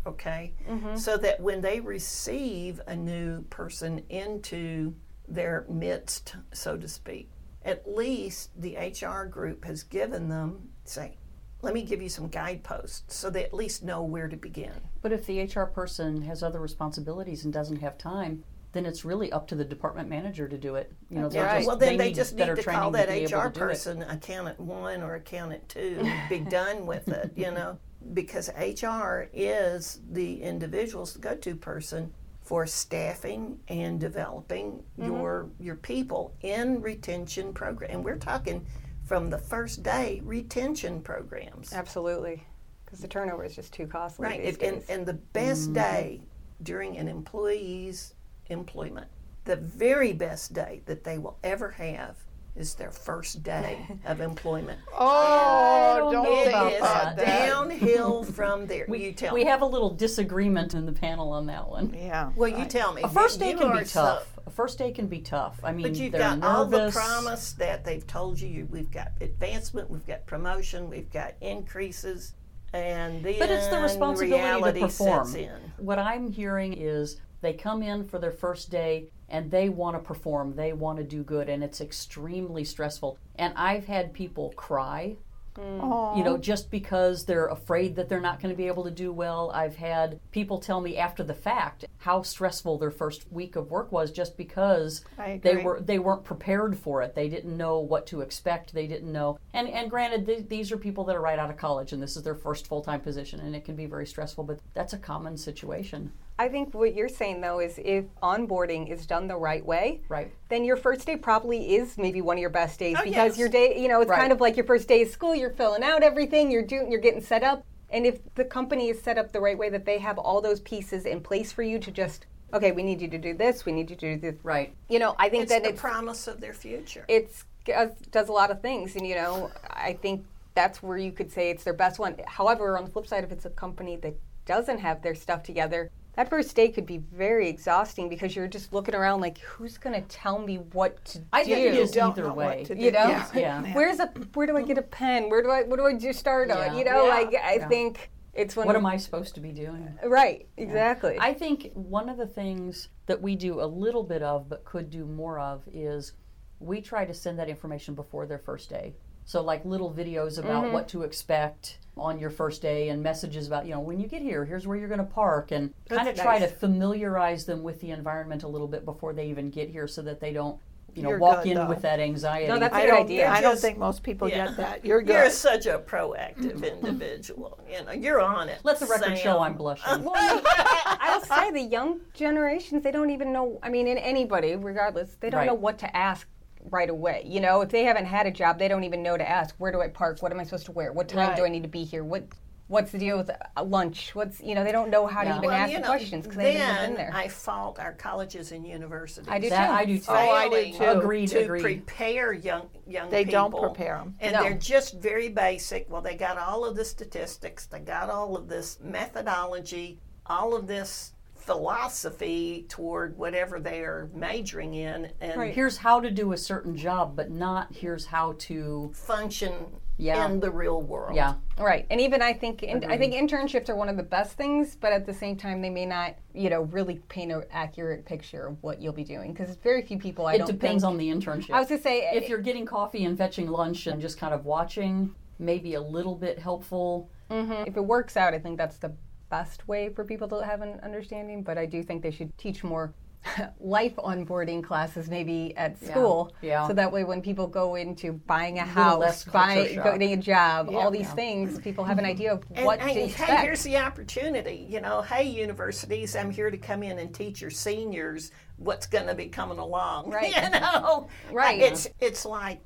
Okay? 0.06 0.54
So 0.96 1.18
that 1.18 1.40
when 1.42 1.62
they 1.62 1.80
receive 1.80 2.80
a 2.88 2.96
new 2.96 3.42
person 3.44 4.04
into 4.10 4.94
their 5.28 5.66
midst, 5.70 6.36
so 6.54 6.78
to 6.78 6.88
speak, 6.88 7.30
at 7.64 7.88
least 7.88 8.52
the 8.60 8.76
HR 8.78 9.26
group 9.26 9.66
has 9.66 9.84
given 9.84 10.30
them, 10.30 10.70
say, 10.86 11.18
let 11.62 11.74
me 11.74 11.82
give 11.84 12.02
you 12.02 12.10
some 12.10 12.28
guideposts 12.28 13.16
so 13.16 13.30
they 13.30 13.44
at 13.44 13.54
least 13.54 13.84
know 13.84 14.04
where 14.04 14.28
to 14.28 14.38
begin. 14.38 14.72
but 15.02 15.12
if 15.12 15.26
the 15.26 15.42
HR 15.42 15.66
person 15.66 16.22
has 16.22 16.44
other 16.44 16.60
responsibilities 16.60 17.44
and 17.46 17.54
doesn't 17.54 17.78
have 17.82 17.98
time, 17.98 18.44
then 18.74 18.86
it's 18.86 19.04
really 19.04 19.32
up 19.32 19.48
to 19.48 19.56
the 19.56 19.64
department 19.66 20.08
manager 20.08 20.48
to 20.48 20.58
do 20.58 20.76
it. 20.76 20.92
You 21.10 21.18
know, 21.20 21.24
right. 21.30 21.58
just- 21.60 21.68
Well, 21.68 21.78
then 21.78 21.98
they, 21.98 22.08
need 22.10 22.16
just 22.16 22.36
need 22.36 22.56
to 22.56 22.62
call 22.64 22.92
that 22.92 23.10
HR 23.10 23.28
to 23.28 23.48
it. 23.48 23.54
person 23.56 24.04
accountant 24.04 24.60
one 24.60 25.02
or 25.02 25.16
accountant 25.16 25.68
two 25.68 25.98
and 26.04 26.30
be 26.30 26.40
done 26.40 26.86
with 26.86 27.08
it, 27.08 27.32
you 27.36 27.50
know, 27.52 27.80
because 28.14 28.50
HR 28.50 29.30
is 29.34 30.00
the 30.12 30.44
individual's 30.44 31.18
go-to 31.18 31.56
person 31.56 32.14
for 32.48 32.66
staffing 32.66 33.60
and 33.68 34.00
developing 34.00 34.82
Mm-hmm. 34.98 35.12
your 35.12 35.50
your 35.60 35.76
people 35.76 36.34
in 36.42 36.82
retention 36.82 37.54
program. 37.54 37.92
And 37.92 38.04
we're 38.06 38.18
talking 38.18 38.66
from 39.04 39.30
the 39.30 39.38
first 39.38 39.84
day 39.84 40.22
retention 40.24 41.02
programs. 41.02 41.72
Absolutely. 41.74 42.44
Because 42.86 43.00
the 43.02 43.08
turnover 43.08 43.44
is 43.46 43.56
just 43.56 43.74
too 43.74 43.86
costly. 43.86 44.24
Right. 44.28 44.42
These 44.44 44.56
If, 44.56 44.62
and, 44.64 44.84
and 44.90 45.06
the 45.06 45.14
best 45.14 45.66
Mm-hmm. 45.66 45.74
day 45.74 46.22
during 46.64 46.98
an 46.98 47.08
employee's 47.08 48.14
employment, 48.48 49.08
the 49.44 49.58
very 49.58 50.14
best 50.14 50.54
day 50.54 50.82
that 50.86 51.04
they 51.04 51.18
will 51.20 51.38
ever 51.44 51.70
have 51.72 52.16
is 52.58 52.74
their 52.74 52.92
first 52.92 53.44
day 53.44 53.86
of 54.06 54.20
employment. 54.22 54.80
Oh, 54.98 55.98
don't 56.12 56.16
oh, 56.16 56.24
know 56.24 56.42
It 56.42 56.48
about 56.50 56.74
is 56.74 56.80
that. 56.82 57.18
downhill 57.18 58.24
from 58.24 58.66
there. 58.68 58.86
you 58.96 59.14
tell 59.14 59.34
We 59.34 59.44
me. 59.44 59.50
have 59.50 59.62
a 59.62 59.66
little 59.66 59.92
disagreement 59.92 60.74
in 60.74 60.86
the 60.86 60.92
panel 60.92 61.32
on 61.32 61.46
that 61.48 61.68
one. 61.70 61.94
Yeah. 61.98 62.32
well, 62.36 62.50
you 62.50 62.66
tell 62.66 62.94
me. 62.94 63.04
A 63.04 63.10
first 63.10 63.40
day 63.40 63.52
You 63.52 63.58
can 63.58 63.68
are 63.68 63.80
be 63.80 63.86
so- 63.86 64.02
tough. 64.02 64.34
A 64.46 64.50
first 64.50 64.78
day 64.78 64.92
can 64.92 65.08
be 65.08 65.20
tough. 65.20 65.60
I 65.64 65.72
mean, 65.74 65.84
But 65.84 65.96
you've 65.98 66.14
they're 66.14 66.22
got 66.22 66.42
all 66.44 66.66
the 66.66 66.90
promise 66.92 67.52
that 67.54 67.84
they've 67.84 68.06
told 68.08 68.40
you. 68.40 68.48
you. 68.48 68.68
We've 68.72 68.90
got 68.90 69.12
advancement, 69.20 69.90
we've 69.90 70.08
got 70.08 70.26
promotion, 70.26 70.90
we've 70.90 71.12
got 71.12 71.34
increases, 71.42 72.34
and 72.74 73.22
then 73.24 73.40
But 73.40 73.50
it's 73.52 73.68
the 73.68 73.80
responsibility 73.82 74.32
reality 74.42 74.80
to 74.80 74.86
perform. 74.88 75.26
sets 75.28 75.36
in. 75.38 75.72
What 75.78 76.00
I'm 76.00 76.32
hearing 76.32 76.74
is 76.74 77.20
they 77.42 77.54
come 77.54 77.84
in 77.84 78.06
for 78.06 78.20
their 78.20 78.32
first 78.32 78.72
day 78.72 79.10
and 79.30 79.52
they 79.52 79.70
want 79.70 79.96
to 79.96 80.00
perform. 80.00 80.56
They 80.56 80.74
want 80.74 80.98
to 81.00 81.04
do 81.04 81.24
good, 81.24 81.50
and 81.50 81.64
it's 81.64 81.82
extremely 81.82 82.64
stressful. 82.64 83.18
And 83.36 83.54
I've 83.56 83.86
had 83.86 84.14
people 84.14 84.54
cry 84.56 85.18
mm. 85.58 86.18
you 86.18 86.24
know, 86.24 86.38
just 86.38 86.70
because 86.72 87.26
they're 87.26 87.48
afraid 87.48 87.96
that 87.96 88.10
they're 88.10 88.22
not 88.22 88.42
going 88.42 88.54
to 88.54 88.58
be 88.58 88.68
able 88.68 88.84
to 88.84 88.92
do 88.92 89.12
well. 89.12 89.52
I've 89.54 89.76
had 89.76 90.20
people 90.32 90.60
tell 90.60 90.82
me 90.82 90.98
after 90.98 91.24
the 91.24 91.34
fact 91.34 91.86
how 92.00 92.22
stressful 92.22 92.78
their 92.78 92.92
first 92.92 93.32
week 93.32 93.56
of 93.56 93.72
work 93.72 93.92
was 93.92 94.12
just 94.12 94.38
because 94.38 95.04
they 95.42 95.58
were 95.58 95.82
they 95.82 96.00
weren't 96.00 96.24
prepared 96.24 96.78
for 96.78 97.02
it. 97.02 97.16
They 97.16 97.30
didn't 97.30 97.56
know 97.56 97.80
what 97.80 98.08
to 98.08 98.22
expect. 98.22 98.74
They 98.74 98.88
didn't 98.88 99.12
know. 99.12 99.40
And 99.54 99.68
and 99.68 99.90
granted, 99.90 100.26
th- 100.26 100.48
these 100.48 100.72
are 100.72 100.78
people 100.78 101.04
that 101.06 101.16
are 101.16 101.22
right 101.22 101.40
out 101.40 101.50
of 101.50 101.58
college 101.58 101.92
and 101.92 102.02
this 102.02 102.16
is 102.16 102.24
their 102.24 102.36
first 102.36 102.68
full 102.68 102.82
time 102.82 103.02
position, 103.02 103.40
and 103.40 103.56
it 103.56 103.66
can 103.66 103.76
be 103.76 103.86
very 103.86 104.06
stressful. 104.06 104.44
But 104.44 104.60
that's 104.74 104.94
a 104.94 104.98
common 104.98 105.38
situation, 105.38 106.12
I 106.40 106.50
think 106.50 106.74
what 106.74 106.94
you're 106.94 107.10
saying 107.10 107.42
though 107.42 107.60
is 107.60 107.80
if 107.84 108.06
onboarding 108.22 108.92
is 108.92 109.06
done 109.08 109.28
the 109.28 109.36
right 109.36 109.66
way, 109.66 110.02
right? 110.08 110.32
then 110.50 110.64
your 110.64 110.78
first 110.78 111.06
day 111.08 111.16
probably 111.16 111.76
is 111.76 111.98
maybe 111.98 112.22
one 112.22 112.38
of 112.38 112.42
your 112.42 112.50
best 112.52 112.80
days 112.80 112.96
Oh, 113.00 113.04
because 113.04 113.14
yes. 113.34 113.38
your 113.38 113.50
day, 113.50 113.80
you 113.82 113.88
know, 113.88 114.02
it's 114.02 114.10
Right. 114.10 114.20
kind 114.20 114.32
of 114.32 114.40
like 114.40 114.56
your 114.56 114.66
first 114.66 114.88
day 114.88 115.02
of 115.02 115.10
school. 115.10 115.34
You're 115.34 115.50
filling 115.50 115.84
out 115.84 116.04
everything. 116.04 116.52
You're 116.52 116.62
doing. 116.64 116.92
You're 116.92 117.02
getting 117.02 117.22
set 117.22 117.44
up. 117.44 117.64
And 117.90 118.06
if 118.06 118.20
the 118.36 118.44
company 118.46 118.90
is 118.90 119.02
set 119.02 119.18
up 119.18 119.32
the 119.32 119.40
right 119.42 119.58
way, 119.58 119.70
that 119.70 119.86
they 119.86 119.98
have 120.00 120.18
all 120.18 120.42
those 120.42 120.60
pieces 120.60 121.06
in 121.06 121.22
place 121.22 121.52
for 121.52 121.64
you 121.64 121.80
to 121.80 121.90
just, 121.90 122.26
okay, 122.54 122.72
we 122.72 122.84
need 122.84 123.02
you 123.02 123.08
to 123.08 123.18
do 123.18 123.34
this. 123.34 123.66
We 123.66 123.72
need 123.72 123.90
you 123.90 123.96
to 123.96 124.16
do 124.16 124.20
this. 124.22 124.36
Right. 124.44 124.74
You 124.90 125.00
know, 125.00 125.16
I 125.18 125.30
think 125.30 125.44
It's 125.44 125.52
that 125.54 125.64
the 125.64 125.70
it's 125.70 125.82
promise 125.82 126.28
of 126.28 126.40
their 126.42 126.54
future. 126.54 127.06
it's 127.08 127.46
does, 127.66 127.92
does 128.12 128.30
a 128.30 128.32
lot 128.34 128.52
of 128.52 128.62
things, 128.62 128.96
and 128.96 129.06
you 129.08 129.16
know, 129.16 129.52
I 129.70 129.94
think 129.94 130.26
that's 130.56 130.82
where 130.84 130.98
you 130.98 131.12
could 131.12 131.32
say 131.32 131.50
it's 131.50 131.64
their 131.64 131.74
best 131.74 131.98
one. 132.00 132.16
However, 132.26 132.78
on 132.78 132.86
the 132.86 132.92
flip 132.92 133.08
side, 133.08 133.24
if 133.24 133.32
it's 133.32 133.46
a 133.46 133.50
company 133.50 133.96
that 133.98 134.16
doesn't 134.46 134.80
have 134.80 135.02
their 135.02 135.16
stuff 135.16 135.44
together, 135.44 135.92
that 136.18 136.30
first 136.30 136.56
day 136.56 136.70
could 136.70 136.88
be 136.88 136.98
very 136.98 137.48
exhausting 137.48 138.10
because 138.10 138.36
you're 138.36 138.48
just 138.48 138.74
looking 138.74 138.96
around 138.96 139.22
like, 139.22 139.38
who's 139.38 139.78
going 139.78 139.94
to 140.02 140.06
tell 140.10 140.40
me 140.40 140.56
what 140.74 141.06
to 141.06 141.22
I 141.32 141.44
do? 141.44 141.54
think 141.54 141.68
it 141.68 141.74
is 141.76 141.92
don't 141.92 142.12
either 142.12 142.24
know 142.24 142.34
way. 142.34 142.46
what 142.58 142.66
to 142.66 142.76
do. 142.76 142.82
You 142.82 142.92
know, 142.92 143.08
Yeah. 143.08 143.28
Yeah. 143.36 143.74
where's 143.74 144.00
a 144.00 144.08
where 144.34 144.48
do 144.48 144.58
I 144.58 144.64
get 144.64 144.80
a 144.80 144.82
pen? 144.82 145.30
Where 145.30 145.44
do 145.44 145.50
I 145.52 145.62
what 145.64 145.78
do 145.78 145.86
I 145.86 145.94
do 145.94 146.12
start 146.12 146.50
Yeah. 146.50 146.72
on? 146.72 146.78
You 146.78 146.86
know, 146.86 147.06
Yeah. 147.06 147.10
like 147.14 147.36
I 147.36 147.54
Yeah. 147.58 147.68
think 147.68 148.10
it's 148.34 148.56
one. 148.56 148.66
What 148.66 148.76
of, 148.76 148.82
am 148.82 148.88
I 148.88 148.98
supposed 148.98 149.36
to 149.36 149.42
be 149.42 149.52
doing? 149.52 149.98
Right, 150.04 150.48
exactly. 150.58 151.18
I 151.20 151.36
think 151.36 151.72
one 151.74 152.10
of 152.10 152.18
the 152.18 152.28
things 152.28 152.90
that 153.06 153.22
we 153.22 153.36
do 153.36 153.62
a 153.62 153.66
little 153.66 154.04
bit 154.04 154.24
of, 154.24 154.50
but 154.50 154.66
could 154.66 154.90
do 154.90 155.06
more 155.06 155.40
of, 155.40 155.64
is 155.72 156.14
we 156.60 156.82
try 156.82 157.06
to 157.06 157.14
send 157.14 157.38
that 157.38 157.48
information 157.48 157.94
before 157.94 158.26
their 158.26 158.40
first 158.40 158.70
day. 158.72 158.96
So, 159.28 159.42
like 159.44 159.66
little 159.66 159.92
videos 159.94 160.40
about 160.40 160.64
Mm-hmm. 160.64 160.74
what 160.74 160.88
to 160.90 161.04
expect 161.04 161.80
on 161.98 162.18
your 162.18 162.30
first 162.30 162.62
day 162.62 162.88
and 162.90 163.04
messages 163.04 163.46
about, 163.46 163.66
you 163.66 163.74
know, 163.74 163.80
when 163.82 164.00
you 164.00 164.08
get 164.08 164.22
here, 164.22 164.46
here's 164.46 164.66
where 164.66 164.78
you're 164.78 164.88
going 164.88 165.00
to 165.00 165.04
park, 165.04 165.52
and 165.52 165.74
kind 165.90 166.02
of 166.08 166.16
That's 166.16 166.22
try 166.22 166.40
nice. 166.40 166.50
to 166.50 166.56
familiarize 166.56 167.46
them 167.46 167.62
with 167.62 167.82
the 167.82 167.92
environment 167.92 168.44
a 168.44 168.48
little 168.48 168.68
bit 168.70 168.86
before 168.86 169.12
they 169.14 169.28
even 169.28 169.50
get 169.50 169.70
here 169.70 169.86
so 169.88 170.02
that 170.04 170.22
they 170.22 170.32
don't, 170.32 170.58
you 170.96 171.04
know, 171.04 171.10
You're 171.10 171.20
walk 171.20 171.44
good, 171.44 171.50
in 171.52 171.58
though. 171.58 171.68
with 171.68 171.82
that 171.82 172.00
anxiety. 172.00 172.48
No, 172.48 172.58
that's 172.58 172.74
a 172.74 172.78
I 172.78 172.82
good 172.86 172.88
don't, 172.92 173.04
idea. 173.04 173.30
I 173.30 173.42
don't 173.42 173.60
think 173.60 173.78
most 173.78 174.02
people 174.02 174.30
yeah. 174.30 174.46
get 174.48 174.58
that. 174.58 174.86
You're 174.86 175.02
good. 175.02 175.12
You're 175.14 175.30
such 175.30 175.66
a 175.66 175.78
proactive 175.80 176.64
individual. 176.82 177.60
You 177.70 177.84
know, 177.84 177.92
you're 177.92 178.22
on 178.22 178.48
it. 178.48 178.60
Let 178.64 178.80
the 178.80 178.86
record 178.86 179.18
show 179.18 179.40
I'm 179.40 179.56
blushing. 179.58 180.04
Well, 180.06 180.42
I'll 180.46 181.22
say 181.22 181.52
the 181.52 181.62
young 181.62 182.00
generations, 182.14 182.82
they 182.84 182.92
don't 182.92 183.10
even 183.10 183.34
know. 183.34 183.60
I 183.62 183.70
mean, 183.70 183.88
in 183.88 183.98
anybody, 183.98 184.56
regardless, 184.56 185.18
they 185.20 185.30
don't 185.30 185.40
Right. 185.40 185.48
know 185.48 185.54
what 185.54 185.78
to 185.80 185.98
ask 185.98 186.28
right 186.72 186.90
away. 186.90 187.24
You 187.26 187.40
know, 187.40 187.62
if 187.62 187.70
they 187.70 187.84
haven't 187.84 188.06
had 188.06 188.28
a 188.28 188.32
job, 188.32 188.60
they 188.60 188.68
don't 188.68 188.84
even 188.84 189.04
know 189.04 189.18
to 189.18 189.28
ask, 189.28 189.56
where 189.58 189.72
do 189.72 189.82
I 189.82 189.88
park? 189.88 190.22
What 190.22 190.32
am 190.32 190.40
I 190.40 190.44
supposed 190.44 190.66
to 190.68 190.72
wear? 190.72 190.92
What 190.94 191.08
time 191.08 191.36
do 191.36 191.46
I 191.46 191.50
need 191.50 191.64
to 191.64 191.70
be 191.70 191.84
here? 191.84 192.04
What 192.04 192.24
What's 192.70 192.92
the 192.92 192.98
deal 192.98 193.18
with 193.18 193.30
uh, 193.30 193.64
lunch? 193.64 194.14
What's 194.14 194.42
you 194.42 194.54
know 194.54 194.66
they 194.66 194.74
don't 194.74 194.90
know 194.90 195.08
how 195.08 195.24
to 195.24 195.30
even 195.30 195.42
Well, 195.44 195.52
ask 195.52 195.72
you 195.72 195.78
the 195.78 195.84
know, 195.84 195.88
questions 195.88 196.24
because 196.26 196.38
they 196.38 196.52
haven't 196.56 196.76
then 196.76 196.90
been 196.90 196.98
there. 196.98 197.12
I 197.14 197.30
fault 197.30 197.80
our 197.80 197.94
colleges 197.94 198.52
and 198.52 198.68
universities. 198.68 199.26
I 199.30 199.40
do 199.40 199.50
that 199.52 199.68
too. 199.68 199.74
I 199.74 199.86
do 199.86 199.98
too. 200.00 200.06
Oh, 200.10 200.14
I 200.14 200.50
do 200.50 200.74
too. 200.78 200.84
Agreed, 200.84 201.30
to 201.30 201.44
agreed. 201.46 201.62
prepare 201.62 202.34
young 202.34 202.68
young 202.86 203.06
people. 203.06 203.10
They 203.12 203.24
people. 203.24 203.50
don't 203.52 203.62
prepare 203.74 203.96
them, 204.00 204.16
and 204.20 204.34
No. 204.34 204.44
they're 204.44 204.58
just 204.58 204.96
very 205.00 205.30
basic. 205.30 205.90
Well, 205.90 206.02
they 206.02 206.16
got 206.16 206.38
all 206.38 206.66
of 206.66 206.76
the 206.76 206.84
statistics, 206.84 207.68
they 207.68 207.80
got 207.80 208.10
all 208.10 208.36
of 208.36 208.50
this 208.50 208.80
methodology, 208.84 210.00
all 210.26 210.54
of 210.54 210.68
this 210.68 211.14
philosophy 211.48 212.66
toward 212.68 213.18
whatever 213.18 213.60
they 213.60 213.80
are 213.80 214.10
majoring 214.14 214.74
in, 214.74 215.10
and 215.22 215.40
Right. 215.40 215.54
Here's 215.54 215.78
how 215.78 216.00
to 216.02 216.12
do 216.12 216.34
a 216.34 216.38
certain 216.38 216.76
job, 216.76 217.16
but 217.16 217.32
not 217.32 217.74
here's 217.74 218.06
how 218.06 218.36
to, 218.40 218.92
function 218.94 219.54
Yeah. 219.98 220.26
in 220.26 220.40
the 220.42 220.52
real 220.52 220.82
world. 220.82 221.16
yeah. 221.16 221.36
Right, 221.58 221.88
and 221.90 222.00
even 222.02 222.22
I 222.22 222.34
think 222.34 222.62
in, 222.64 222.84
I 222.84 222.98
think 222.98 223.14
mm-hmm. 223.14 223.26
internships 223.26 223.70
are 223.70 223.76
one 223.76 223.90
of 223.90 223.98
the 223.98 224.04
best 224.04 224.34
things, 224.34 224.76
but 224.76 224.92
at 224.92 225.06
the 225.06 225.14
same 225.14 225.38
time, 225.38 225.62
they 225.62 225.70
may 225.72 225.86
not, 225.86 226.16
you 226.34 226.50
know, 226.50 226.62
really 226.64 227.02
paint 227.08 227.32
an 227.32 227.44
accurate 227.52 228.06
picture 228.06 228.48
of 228.48 228.62
what 228.62 228.82
you'll 228.82 228.94
be 228.94 229.06
doing 229.06 229.32
because 229.34 229.56
very 229.56 229.82
few 229.82 229.98
people. 229.98 230.26
I 230.28 230.36
It 230.36 230.40
don't 230.40 230.48
depends 230.48 230.84
think, 230.84 230.92
on 230.92 230.98
the 230.98 231.10
internship. 231.10 231.52
I 231.52 231.60
was 231.60 231.70
gonna 231.70 231.82
say 231.82 232.10
if 232.14 232.28
you're 232.30 232.38
getting 232.50 232.66
coffee 232.66 233.06
and 233.06 233.18
fetching 233.18 233.48
lunch 233.50 233.88
and 233.88 234.02
just 234.02 234.20
kind 234.20 234.34
of 234.34 234.46
watching, 234.46 235.16
maybe 235.40 235.76
a 235.76 235.82
little 235.82 236.16
bit 236.16 236.38
helpful. 236.40 237.10
Mm-hmm. 237.32 237.64
if 237.68 237.76
it 237.76 237.84
works 237.84 238.16
out, 238.16 238.34
I 238.34 238.40
think 238.40 238.58
that's 238.58 238.78
the 238.78 238.94
best 239.30 239.68
way 239.68 239.90
for 239.90 240.04
people 240.04 240.28
to 240.30 240.44
have 240.44 240.62
an 240.62 240.80
understanding. 240.84 241.44
But 241.44 241.58
I 241.58 241.66
do 241.66 241.84
think 241.84 242.02
they 242.02 242.12
should 242.12 242.36
teach 242.38 242.64
more 242.64 242.94
life 243.60 243.96
onboarding 243.98 244.64
classes 244.64 245.10
maybe 245.10 245.54
at 245.58 245.78
school, 245.84 246.34
yeah. 246.42 246.68
so 246.68 246.74
that 246.74 246.92
way 246.92 247.04
when 247.04 247.22
people 247.22 247.48
go 247.48 247.76
into 247.76 248.14
buying 248.14 248.60
a 248.60 248.66
house, 248.66 249.26
buying, 249.26 249.76
getting 249.76 250.14
a 250.14 250.18
job, 250.18 250.70
all 250.74 250.92
these 250.92 251.02
Yeah. 251.02 251.14
things, 251.16 251.60
people 251.60 251.84
have 251.84 251.98
an 251.98 252.06
mm-hmm. 252.06 252.12
idea 252.12 252.34
of 252.34 252.46
And, 252.54 252.66
what 252.66 252.80
hey, 252.80 252.94
to 252.94 253.00
hey, 253.00 253.06
expect. 253.08 253.42
here's 253.42 253.64
the 253.64 253.78
opportunity. 253.78 254.66
You 254.70 254.82
know, 254.82 255.02
hey, 255.02 255.24
universities, 255.24 256.16
I'm 256.16 256.32
here 256.32 256.50
to 256.52 256.58
come 256.58 256.84
in 256.84 257.00
and 257.00 257.14
teach 257.14 257.42
your 257.42 257.52
seniors 257.52 258.32
what's 258.58 258.88
going 258.88 259.08
to 259.08 259.16
be 259.16 259.28
coming 259.28 259.58
along. 259.60 260.12
Right. 260.12 260.34
You 260.36 260.50
know, 260.60 261.08
Right. 261.32 261.60
It's 261.60 261.88
it's 262.00 262.26
like 262.26 262.62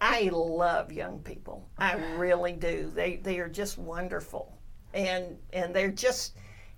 I 0.00 0.30
love 0.32 0.92
young 0.92 1.20
people. 1.20 1.68
I 1.78 1.94
really 2.16 2.52
do. 2.52 2.90
They 2.94 3.16
they 3.16 3.38
are 3.38 3.48
just 3.48 3.78
wonderful, 3.78 4.58
and 4.94 5.38
and 5.52 5.74
they're 5.74 5.90
just 5.90 6.36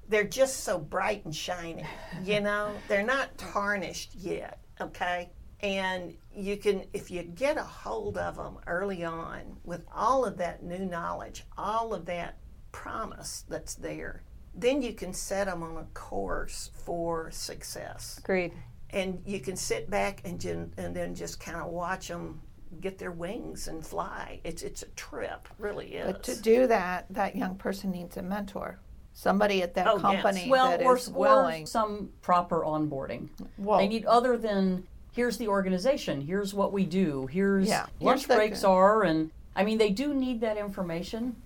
they're 0.09 0.25
just 0.25 0.65
so 0.65 0.79
bright 0.79 1.25
and 1.25 1.35
shiny. 1.35 1.85
You 2.23 2.41
know, 2.41 2.73
they're 2.89 3.03
not 3.03 3.37
tarnished 3.39 4.15
yet. 4.15 4.59
Okay. 4.81 5.31
And 5.61 6.15
you 6.35 6.59
can, 6.59 6.85
if 6.93 7.11
you 7.11 7.23
get 7.23 7.57
a 7.57 7.63
hold 7.63 8.19
of 8.19 8.37
them 8.37 8.59
early 8.67 9.03
on 9.03 9.57
with 9.65 9.83
all 9.95 10.27
of 10.27 10.37
that 10.37 10.63
new 10.63 10.85
knowledge, 10.85 11.45
all 11.57 11.95
of 11.95 12.05
that 12.07 12.37
promise 12.71 13.45
that's 13.49 13.75
there, 13.75 14.25
then 14.55 14.83
you 14.83 14.93
can 14.93 15.15
set 15.15 15.47
them 15.47 15.63
on 15.63 15.79
a 15.79 15.85
course 15.95 16.71
for 16.85 17.31
success. 17.31 18.19
Agreed. 18.19 18.53
And 18.91 19.23
you 19.25 19.41
can 19.41 19.57
sit 19.57 19.89
back 19.89 20.21
and, 20.25 20.45
and 20.77 20.95
then 20.95 21.15
just 21.15 21.41
kind 21.41 21.57
of 21.57 21.69
watch 21.69 22.09
them 22.09 22.43
get 22.81 22.99
their 22.99 23.13
wings 23.13 23.69
and 23.69 23.85
fly. 23.87 24.41
It's, 24.45 24.63
it's 24.63 24.83
a 24.83 24.87
trip, 24.97 25.49
really 25.59 25.95
is. 25.97 26.07
But 26.13 26.23
to 26.25 26.37
do 26.41 26.67
that, 26.67 27.07
that 27.11 27.37
young 27.37 27.57
person 27.57 27.91
needs 27.91 28.17
a 28.17 28.23
mentor. 28.23 28.79
Somebody 29.13 29.63
at 29.63 29.75
that 29.75 29.87
Oh, 29.87 29.93
yes. 29.95 30.03
company 30.03 30.49
Well, 30.51 30.71
that 30.71 30.83
or, 30.83 30.97
is 30.97 31.09
or 31.09 31.13
willing. 31.13 31.67
some 31.67 32.11
proper 32.23 32.63
onboarding. 32.63 33.29
Well- 33.59 33.79
they 33.79 33.87
need 33.89 34.05
other 34.07 34.37
than 34.37 34.87
here's 35.13 35.37
the 35.37 35.47
organization, 35.49 36.21
here's 36.21 36.53
what 36.53 36.73
we 36.73 36.85
do, 36.85 37.27
here's 37.27 37.69
Yeah. 37.69 37.87
lunch 38.01 38.21
Here's 38.21 38.27
the- 38.27 38.35
breaks 38.35 38.65
are, 38.65 39.05
and 39.05 39.31
I 39.55 39.63
mean 39.63 39.79
they 39.79 39.91
do 39.91 40.13
need 40.13 40.41
that 40.41 40.57
information, 40.57 41.37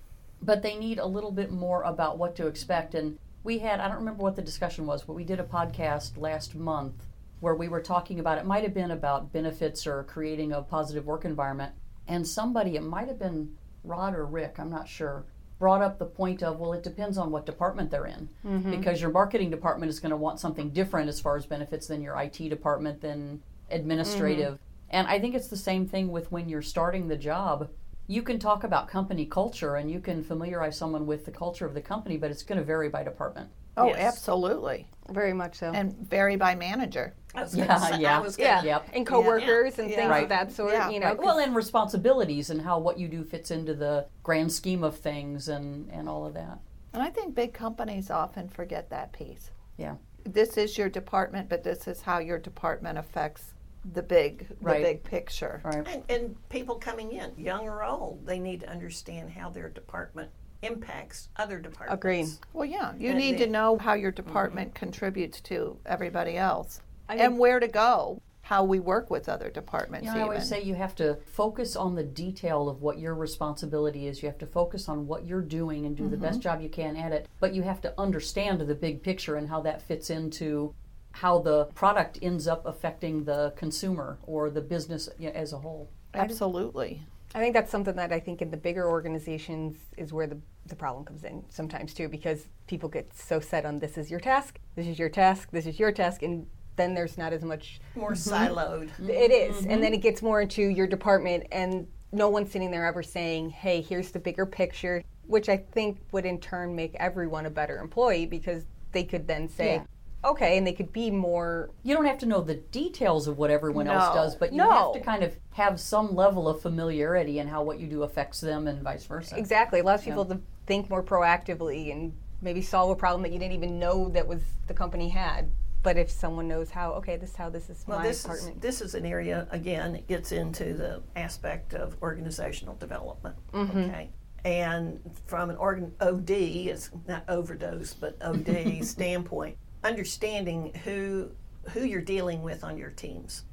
but 0.41 0.63
they 0.63 0.75
need 0.77 0.97
a 0.97 1.05
little 1.05 1.31
bit 1.31 1.51
more 1.51 1.83
about 1.83 2.17
what 2.17 2.35
to 2.37 2.47
expect. 2.47 2.95
And 2.95 3.19
we 3.43 3.59
had 3.59 3.79
I 3.79 3.87
don't 3.87 3.97
remember 3.97 4.23
what 4.23 4.35
the 4.35 4.41
discussion 4.41 4.87
was, 4.87 5.03
but 5.03 5.13
we 5.13 5.23
did 5.23 5.39
a 5.39 5.43
podcast 5.43 6.17
last 6.17 6.55
month 6.55 7.05
where 7.39 7.55
we 7.55 7.67
were 7.67 7.81
talking 7.81 8.19
about 8.19 8.37
it 8.37 8.45
might 8.45 8.63
have 8.63 8.73
been 8.73 8.91
about 8.91 9.31
benefits 9.31 9.87
or 9.87 10.03
creating 10.03 10.51
a 10.51 10.61
positive 10.61 11.05
work 11.05 11.25
environment, 11.25 11.73
and 12.07 12.27
somebody 12.27 12.75
it 12.75 12.83
might 12.83 13.07
have 13.07 13.19
been 13.19 13.55
Rod 13.83 14.13
or 14.13 14.25
Rick, 14.25 14.55
I'm 14.59 14.69
not 14.69 14.87
sure 14.87 15.25
brought 15.59 15.81
up 15.81 15.99
the 15.99 16.05
point 16.05 16.41
of 16.41 16.57
well 16.57 16.73
it 16.73 16.81
depends 16.81 17.17
on 17.17 17.31
what 17.31 17.45
department 17.45 17.91
they're 17.91 18.05
in. 18.05 18.29
Mm-hmm. 18.45 18.71
Because 18.71 19.01
your 19.01 19.11
marketing 19.11 19.51
department 19.51 19.89
is 19.89 19.99
going 19.99 20.11
to 20.11 20.17
want 20.17 20.39
something 20.39 20.71
different 20.71 21.09
as 21.09 21.19
far 21.19 21.35
as 21.35 21.45
benefits 21.45 21.87
than 21.87 22.01
your 22.01 22.19
IT 22.19 22.37
department 22.49 23.01
than 23.01 23.43
administrative. 23.69 24.53
Mm-hmm. 24.53 24.63
And 24.91 25.07
I 25.07 25.19
think 25.19 25.35
it's 25.35 25.49
the 25.49 25.57
same 25.57 25.85
thing 25.85 26.09
with 26.09 26.31
when 26.31 26.49
you're 26.49 26.63
starting 26.63 27.07
the 27.07 27.17
job. 27.17 27.69
You 28.07 28.23
can 28.23 28.39
talk 28.39 28.63
about 28.63 28.87
company 28.87 29.25
culture 29.25 29.75
and 29.75 29.91
you 29.91 29.99
can 29.99 30.23
familiarize 30.23 30.75
someone 30.75 31.05
with 31.05 31.25
the 31.25 31.31
culture 31.31 31.65
of 31.65 31.75
the 31.75 31.81
company 31.81 32.17
but 32.17 32.31
it's 32.31 32.41
going 32.41 32.57
to 32.57 32.65
vary 32.65 32.89
by 32.89 33.03
department 33.03 33.49
oh, 33.79 33.87
Yes. 33.87 34.13
absolutely. 34.15 34.87
Very 35.09 35.33
much 35.33 35.55
so. 35.55 35.71
And 35.71 35.95
vary 35.97 36.35
by 36.35 36.53
manager. 36.55 37.13
I 37.33 37.43
was 37.43 37.55
gonna 37.55 37.65
Yeah, 37.67 37.97
yeah. 37.97 38.19
was 38.19 38.35
gonna- 38.35 38.49
yeah, 38.49 38.63
Yep. 38.63 38.87
and 38.93 39.05
coworkers 39.07 39.79
and 39.79 39.89
Yeah. 39.89 39.95
things 39.95 40.09
Right. 40.09 40.23
of 40.23 40.29
that 40.29 40.51
sort. 40.51 40.73
Yeah, 40.73 40.89
you 40.89 40.99
know, 40.99 41.07
right. 41.07 41.17
well 41.17 41.39
and 41.39 41.55
responsibilities 41.55 42.49
and 42.49 42.61
how 42.61 42.79
what 42.79 42.97
you 42.99 43.07
do 43.07 43.23
fits 43.23 43.51
into 43.51 43.73
the 43.73 44.05
grand 44.23 44.51
scheme 44.51 44.83
of 44.83 44.97
things 44.97 45.47
and 45.49 45.89
and 45.91 46.07
all 46.09 46.25
of 46.25 46.33
that 46.35 46.59
And 46.93 47.03
I 47.03 47.09
think 47.11 47.35
big 47.35 47.53
companies 47.53 48.09
often 48.09 48.49
forget 48.49 48.89
that 48.89 49.11
piece. 49.11 49.51
yeah 49.77 49.95
This 50.25 50.57
is 50.57 50.77
your 50.77 50.89
department, 50.89 51.49
but 51.49 51.63
this 51.63 51.87
is 51.87 52.01
how 52.01 52.19
your 52.19 52.37
department 52.39 52.97
affects 52.97 53.53
the 53.93 54.03
big, 54.03 54.49
the 54.49 54.55
Right. 54.61 54.83
big 54.83 55.03
picture. 55.03 55.61
all 55.63 55.71
right 55.71 55.87
And, 55.87 56.03
and 56.09 56.49
people 56.49 56.75
coming 56.75 57.13
in, 57.13 57.31
young 57.37 57.67
or 57.67 57.83
old, 57.83 58.25
they 58.25 58.37
need 58.39 58.59
to 58.61 58.69
understand 58.69 59.29
how 59.31 59.49
their 59.49 59.69
department 59.69 60.31
impacts 60.61 61.29
other 61.37 61.59
departments. 61.59 61.93
Agreed. 61.99 62.27
Well, 62.53 62.65
yeah, 62.65 62.93
you 62.97 63.09
And 63.09 63.17
need 63.19 63.37
the- 63.39 63.45
to 63.45 63.51
know 63.51 63.77
how 63.77 63.93
your 63.93 64.11
department 64.11 64.75
contributes 64.75 65.39
to 65.41 65.77
everybody 65.85 66.37
else 66.37 66.81
I 67.07 67.15
and 67.15 67.39
where 67.39 67.59
to 67.59 67.67
go. 67.67 68.21
how 68.41 68.63
we 68.63 68.79
work 68.79 69.11
with 69.11 69.29
other 69.29 69.49
departments. 69.51 70.07
You 70.07 70.13
know, 70.13 70.19
I 70.19 70.23
always 70.23 70.47
say 70.47 70.63
you 70.63 70.73
have 70.73 70.95
to 70.95 71.17
focus 71.27 71.75
on 71.75 71.93
the 71.93 72.03
detail 72.03 72.67
of 72.67 72.81
what 72.81 72.97
your 72.97 73.13
responsibility 73.13 74.07
is. 74.07 74.23
You 74.23 74.27
have 74.27 74.39
to 74.39 74.47
focus 74.47 74.89
on 74.89 75.05
what 75.05 75.25
you're 75.27 75.41
doing 75.43 75.85
and 75.85 75.95
do 75.95 76.09
the 76.09 76.15
Mm-hmm. 76.15 76.25
best 76.25 76.39
job 76.41 76.59
you 76.59 76.69
can 76.69 76.95
at 76.97 77.11
it. 77.11 77.27
But 77.39 77.53
you 77.53 77.61
have 77.61 77.79
to 77.81 77.93
understand 77.99 78.61
the 78.61 78.73
big 78.73 79.03
picture 79.03 79.35
and 79.35 79.49
how 79.49 79.61
that 79.61 79.83
fits 79.83 80.09
into 80.09 80.73
how 81.11 81.39
the 81.39 81.65
product 81.75 82.17
ends 82.23 82.47
up 82.47 82.65
affecting 82.65 83.23
the 83.25 83.53
consumer 83.55 84.17
or 84.25 84.49
the 84.49 84.61
business 84.61 85.07
as 85.33 85.53
a 85.53 85.59
whole. 85.59 85.89
Absolutely. 86.15 87.03
I 87.35 87.39
think 87.39 87.53
that's 87.53 87.71
something 87.71 87.95
that 87.95 88.11
I 88.11 88.19
think 88.19 88.41
in 88.41 88.49
the 88.49 88.57
bigger 88.57 88.87
organizations 88.87 89.75
is 89.97 90.11
where 90.11 90.27
the, 90.27 90.39
the 90.65 90.75
problem 90.75 91.05
comes 91.05 91.23
in 91.23 91.43
sometimes 91.49 91.93
too, 91.93 92.09
because 92.09 92.47
people 92.67 92.89
get 92.89 93.15
so 93.15 93.39
set 93.39 93.65
on 93.65 93.79
this 93.79 93.97
is 93.97 94.09
your 94.09 94.19
task, 94.19 94.59
this 94.75 94.87
is 94.87 94.97
your 94.97 95.09
task, 95.09 95.49
this 95.51 95.67
is 95.67 95.79
your 95.79 95.91
task, 95.91 96.23
and 96.23 96.47
then 96.75 96.93
there's 96.93 97.17
not 97.17 97.33
as 97.33 97.43
much. 97.43 97.79
More 97.95 98.13
mhm. 98.13 98.31
siloed. 98.31 98.89
It 99.09 99.31
is, 99.31 99.57
and 99.57 99.67
mm-hmm. 99.67 99.81
then 99.81 99.93
it 99.93 100.01
gets 100.01 100.21
more 100.21 100.41
into 100.41 100.63
your 100.63 100.87
department, 100.87 101.45
and 101.51 101.87
no 102.11 102.29
one's 102.29 102.51
sitting 102.51 102.71
there 102.71 102.85
ever 102.85 103.03
saying, 103.03 103.51
"Hey, 103.51 103.81
here's 103.81 104.11
the 104.11 104.19
bigger 104.19 104.45
picture," 104.45 105.03
which 105.27 105.49
I 105.49 105.57
think 105.57 105.99
would 106.11 106.25
in 106.25 106.39
turn 106.39 106.75
make 106.75 106.95
everyone 106.95 107.45
a 107.45 107.49
better 107.51 107.77
employee 107.77 108.25
because 108.25 108.65
they 108.91 109.03
could 109.03 109.27
then 109.27 109.47
say, 109.47 109.75
Yeah. 109.75 109.83
"Okay," 110.23 110.57
and 110.57 110.65
they 110.67 110.73
could 110.73 110.91
be 110.91 111.09
more 111.11 111.69
You 111.83 111.95
don't 111.95 112.05
have 112.05 112.17
to 112.19 112.25
know 112.25 112.41
the 112.41 112.55
details 112.55 113.27
of 113.27 113.37
what 113.37 113.49
everyone 113.51 113.85
No. 113.85 113.93
else 113.93 114.13
does, 114.15 114.35
but 114.35 114.51
you 114.51 114.57
No. 114.57 114.69
have 114.71 114.93
to 114.93 114.99
kind 114.99 115.23
of 115.23 115.35
have 115.51 115.79
some 115.79 116.15
level 116.15 116.47
of 116.47 116.61
familiarity 116.61 117.39
in 117.39 117.47
how 117.47 117.63
what 117.63 117.79
you 117.79 117.87
do 117.87 118.03
affects 118.03 118.41
them 118.41 118.67
and 118.67 118.81
vice 118.81 119.05
versa. 119.05 119.37
Exactly. 119.37 119.79
It 119.79 119.83
allows 119.83 120.03
people 120.03 120.25
to 120.25 120.39
think 120.65 120.89
more 120.89 121.03
proactively 121.03 121.91
and 121.91 122.13
maybe 122.41 122.61
solve 122.61 122.89
a 122.91 122.95
problem 122.95 123.21
that 123.23 123.31
you 123.31 123.39
didn't 123.39 123.53
even 123.55 123.79
know 123.79 124.09
that 124.09 124.27
was 124.27 124.41
the 124.67 124.73
company 124.73 125.09
had. 125.09 125.49
But 125.81 125.97
if 125.97 126.09
someone 126.11 126.47
knows 126.49 126.69
how, 126.69 126.91
okay, 126.95 127.15
this 127.15 127.29
is 127.31 127.35
how 127.37 127.49
this 127.49 127.69
is 127.69 127.85
Well, 127.87 127.99
my 127.99 128.07
this 128.07 128.17
is, 128.17 128.23
department. 128.23 128.61
this 128.61 128.81
is 128.81 128.95
an 128.95 129.05
area, 129.05 129.47
again, 129.49 129.95
it 129.95 130.07
gets 130.07 130.33
into 130.33 130.73
the 130.73 131.01
aspect 131.15 131.73
of 131.73 131.95
organizational 132.01 132.75
development. 132.75 133.35
Mm-hmm. 133.53 133.77
Okay. 133.79 134.09
And 134.43 134.99
from 135.25 135.49
an 135.49 135.55
organ, 135.57 135.93
OD, 136.01 136.29
it's 136.67 136.89
not 137.07 137.23
overdose, 137.29 137.93
but 137.93 138.17
OD 138.21 138.81
standpoint, 138.85 139.57
understanding 139.83 140.73
who 140.83 141.31
who 141.71 141.81
you're 141.83 142.01
dealing 142.01 142.41
with 142.41 142.63
on 142.63 142.77
your 142.77 142.89
teams 142.89 143.43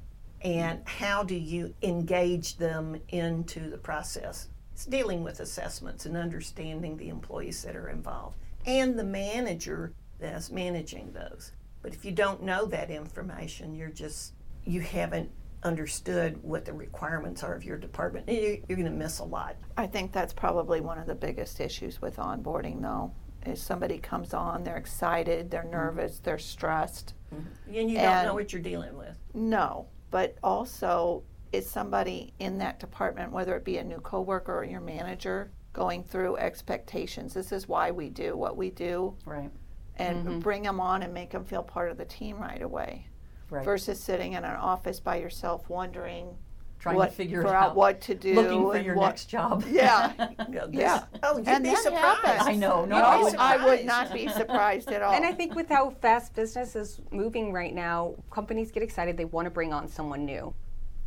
and 0.43 0.81
how 0.87 1.23
do 1.23 1.35
you 1.35 1.75
engage 1.83 2.57
them 2.57 2.99
into 3.09 3.69
the 3.69 3.77
process. 3.79 4.49
It's 4.73 4.87
dealing 4.87 5.23
with 5.25 5.41
assessments 5.41 6.07
and 6.07 6.17
understanding 6.17 6.97
the 6.97 7.09
employees 7.09 7.63
that 7.63 7.75
are 7.77 7.89
involved 7.91 8.37
and 8.65 8.99
the 8.99 9.05
manager 9.05 9.93
that's 10.19 10.51
managing 10.51 11.13
those. 11.13 11.53
But 11.83 11.95
if 11.95 12.05
you 12.05 12.13
don't 12.13 12.43
know 12.43 12.65
that 12.67 12.91
information, 12.91 13.75
you're 13.75 13.89
just, 13.91 14.33
you 14.65 14.81
haven't 14.81 15.31
understood 15.63 16.43
what 16.43 16.65
the 16.65 16.73
requirements 16.73 17.43
are 17.43 17.55
of 17.55 17.65
your 17.65 17.77
department. 17.77 18.29
You- 18.29 18.63
You're 18.69 18.79
going 18.79 18.91
to 18.91 18.97
miss 18.97 19.19
a 19.19 19.25
lot. 19.25 19.57
I 19.77 19.87
think 19.87 20.13
that's 20.13 20.33
probably 20.33 20.81
one 20.81 20.99
of 20.99 21.07
the 21.07 21.15
biggest 21.15 21.61
issues 21.61 22.01
with 22.01 22.17
onboarding, 22.17 22.81
though, 22.83 23.13
is 23.47 23.61
somebody 23.61 23.99
comes 23.99 24.35
on, 24.35 24.65
they're 24.65 24.77
excited, 24.77 25.51
they're 25.51 25.63
mm-hmm. 25.63 25.73
nervous, 25.73 26.19
they're 26.19 26.39
stressed. 26.39 27.15
Mm-hmm. 27.35 27.75
And 27.75 27.91
you 27.91 27.99
don't 27.99 28.25
know 28.25 28.35
what 28.35 28.53
you're 28.53 28.63
dealing 28.63 28.97
with. 28.97 29.17
No, 29.35 29.87
but 30.11 30.37
also 30.43 31.23
is 31.53 31.69
somebody 31.69 32.33
in 32.39 32.59
that 32.59 32.79
department, 32.79 33.33
whether 33.33 33.57
it 33.57 33.65
be 33.65 33.79
a 33.79 33.85
new 33.85 33.99
coworker 34.01 34.57
or 34.59 34.65
your 34.65 34.81
manager, 34.81 35.51
going 35.73 36.03
through 36.03 36.37
expectations. 36.37 37.35
This 37.35 37.53
is 37.53 37.69
why 37.69 37.91
we 37.91 38.09
do 38.09 38.37
what 38.37 38.57
we 38.57 38.71
do, 38.71 39.15
Right. 39.25 39.51
and 39.97 40.27
mm-hmm. 40.27 40.39
bring 40.41 40.63
them 40.63 40.81
on 40.81 41.03
and 41.03 41.13
make 41.13 41.31
them 41.31 41.45
feel 41.45 41.63
part 41.63 41.91
of 41.91 41.99
the 41.99 42.05
team 42.05 42.39
right 42.39 42.63
away, 42.63 43.09
Right. 43.51 43.65
versus 43.65 44.01
sitting 44.01 44.33
in 44.33 44.45
an 44.45 44.57
office 44.57 45.01
by 45.01 45.17
yourself 45.17 45.69
wondering 45.69 46.37
Trying 46.79 46.97
what 46.97 47.11
to 47.11 47.15
figure 47.17 47.43
figure 47.43 47.55
out 47.57 47.71
out. 47.71 47.77
what 47.77 48.01
to 48.03 48.15
do, 48.15 48.35
Looking 48.35 48.71
for 48.71 48.79
your 48.79 48.95
what- 48.97 49.07
next 49.07 49.25
job. 49.27 49.65
Yeah, 49.69 50.13
You 50.49 50.55
know, 50.55 50.67
this- 50.67 50.77
Yeah. 50.81 51.05
Oh, 51.23 51.39
you'd 51.39 51.49
And 51.49 51.65
be 51.65 51.71
that 51.71 51.79
surprised. 51.83 52.05
happens. 52.25 52.49
I 52.49 52.55
know. 52.55 52.85
No, 52.85 52.97
I 52.97 53.23
would- 53.23 53.35
I 53.37 53.65
would 53.65 53.85
not 53.85 54.13
be 54.13 54.29
surprised 54.29 54.91
at 54.93 55.03
all. 55.03 55.13
And 55.15 55.25
I 55.25 55.33
think 55.33 55.55
with 55.55 55.69
how 55.69 55.91
fast 55.91 56.35
business 56.35 56.77
is 56.77 57.01
moving 57.11 57.53
right 57.53 57.75
now, 57.75 58.15
companies 58.31 58.71
get 58.71 58.83
excited. 58.83 59.17
They 59.17 59.25
want 59.25 59.47
to 59.47 59.51
bring 59.51 59.73
on 59.73 59.89
someone 59.89 60.25
new. 60.25 60.55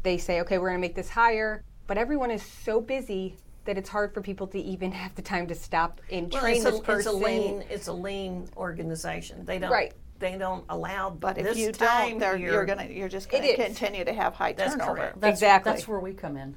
They 0.03 0.17
say, 0.17 0.41
okay, 0.41 0.57
we're 0.57 0.69
going 0.69 0.79
to 0.81 0.85
make 0.87 0.95
this 0.95 1.09
hire, 1.09 1.63
but 1.87 1.97
everyone 1.97 2.31
is 2.31 2.41
so 2.43 2.81
busy 2.81 3.35
that 3.65 3.77
it's 3.77 3.89
hard 3.89 4.13
for 4.13 4.21
people 4.21 4.47
to 4.47 4.57
even 4.59 4.91
have 5.03 5.13
the 5.15 5.21
time 5.21 5.45
to 5.47 5.55
stop 5.55 6.01
and 6.11 6.31
Well, 6.31 6.41
train 6.41 6.55
it's 6.55 6.63
this 6.65 6.79
a, 6.87 6.91
it's 6.97 7.05
a 7.05 7.11
lean 7.11 7.63
it's 7.69 7.87
a 7.87 7.93
lean 7.93 8.47
organization. 8.57 9.45
They 9.45 9.59
don't 9.59 9.71
Right. 9.71 9.93
They 10.19 10.37
don't 10.37 10.63
allow 10.69 11.09
but 11.09 11.37
if 11.37 11.57
you 11.57 11.71
time 11.71 12.11
don't, 12.11 12.19
they're, 12.19 12.37
you're 12.37 12.65
gonna 12.65 12.85
you're 12.85 13.09
just 13.09 13.29
gonna 13.29 13.55
continue 13.55 14.03
to 14.05 14.13
have 14.13 14.33
high 14.33 14.53
That's 14.53 14.73
turnover. 14.73 14.95
correct. 14.95 15.21
That's, 15.21 15.33
Exactly. 15.37 15.71
That's 15.71 15.87
where 15.87 15.99
we 15.99 16.13
come 16.13 16.37
in. 16.37 16.55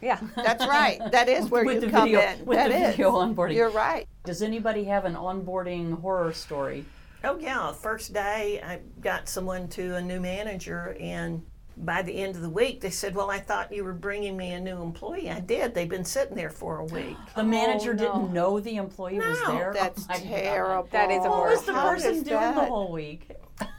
Yeah. 0.00 0.18
That's 0.36 0.66
right. 0.66 0.98
That 1.12 1.28
is 1.28 1.48
where 1.48 1.64
With 1.64 1.76
you 1.76 1.80
the 1.82 1.90
come 1.90 2.04
video- 2.08 2.20
in. 2.20 2.44
with 2.44 2.58
That 2.58 2.70
the 2.70 2.76
is. 2.76 2.90
video 2.96 3.12
onboarding. 3.12 3.54
You're 3.54 3.70
right. 3.70 4.08
Does 4.24 4.42
anybody 4.42 4.84
have 4.84 5.04
an 5.04 5.14
onboarding 5.14 6.00
horror 6.00 6.32
story? 6.32 6.84
Oh 7.24 7.38
yeah, 7.38 7.72
first 7.72 8.12
day 8.12 8.60
I 8.64 8.80
got 9.00 9.28
someone 9.28 9.68
to 9.68 9.94
a 9.96 10.00
new 10.02 10.18
manager 10.20 10.96
and 10.98 11.42
by 11.76 12.02
the 12.02 12.12
end 12.12 12.36
of 12.36 12.42
the 12.42 12.50
week 12.50 12.80
they 12.80 12.90
said, 12.90 13.14
"Well, 13.14 13.30
I 13.30 13.38
thought 13.38 13.72
you 13.72 13.84
were 13.84 13.92
bringing 13.92 14.36
me 14.36 14.52
a 14.52 14.60
new 14.60 14.80
employee." 14.82 15.30
I 15.30 15.40
did. 15.40 15.74
They've 15.74 15.88
been 15.88 16.04
sitting 16.04 16.36
there 16.36 16.50
for 16.50 16.78
a 16.78 16.84
week. 16.84 17.16
The 17.34 17.44
manager 17.44 17.94
no. 17.94 18.04
didn't 18.04 18.32
know 18.32 18.60
the 18.60 18.76
employee 18.76 19.18
was 19.18 19.38
there. 19.46 19.72
That's 19.74 20.06
oh 20.10 20.18
terrible. 20.18 20.88
That 20.90 21.10
is 21.10 21.24
a 21.24 21.28
What 21.28 21.50
was 21.50 21.62
the 21.64 21.72
How 21.72 21.90
person 21.90 22.14
is 22.16 22.22
doing 22.22 22.54
the 22.54 22.64
whole 22.64 22.92
week? 22.92 23.30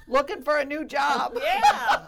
Looking 0.07 0.43
for 0.43 0.57
a 0.57 0.65
new 0.65 0.85
job. 0.85 1.37
yeah. 1.43 2.05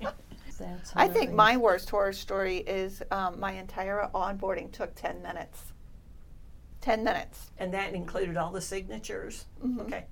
That's 0.58 0.92
I 0.94 1.08
think 1.08 1.32
my 1.32 1.56
worst 1.56 1.90
horror 1.90 2.12
story 2.12 2.58
is 2.58 3.02
um, 3.10 3.40
my 3.40 3.52
entire 3.52 4.08
onboarding 4.14 4.70
took 4.70 4.94
10 4.94 5.20
minutes. 5.22 5.72
10 6.80 7.04
minutes. 7.04 7.50
and 7.58 7.72
that 7.74 7.94
included 7.94 8.36
all 8.36 8.50
the 8.50 8.60
signatures. 8.60 9.46
Mm-hmm. 9.64 9.80
Okay. 9.80 10.04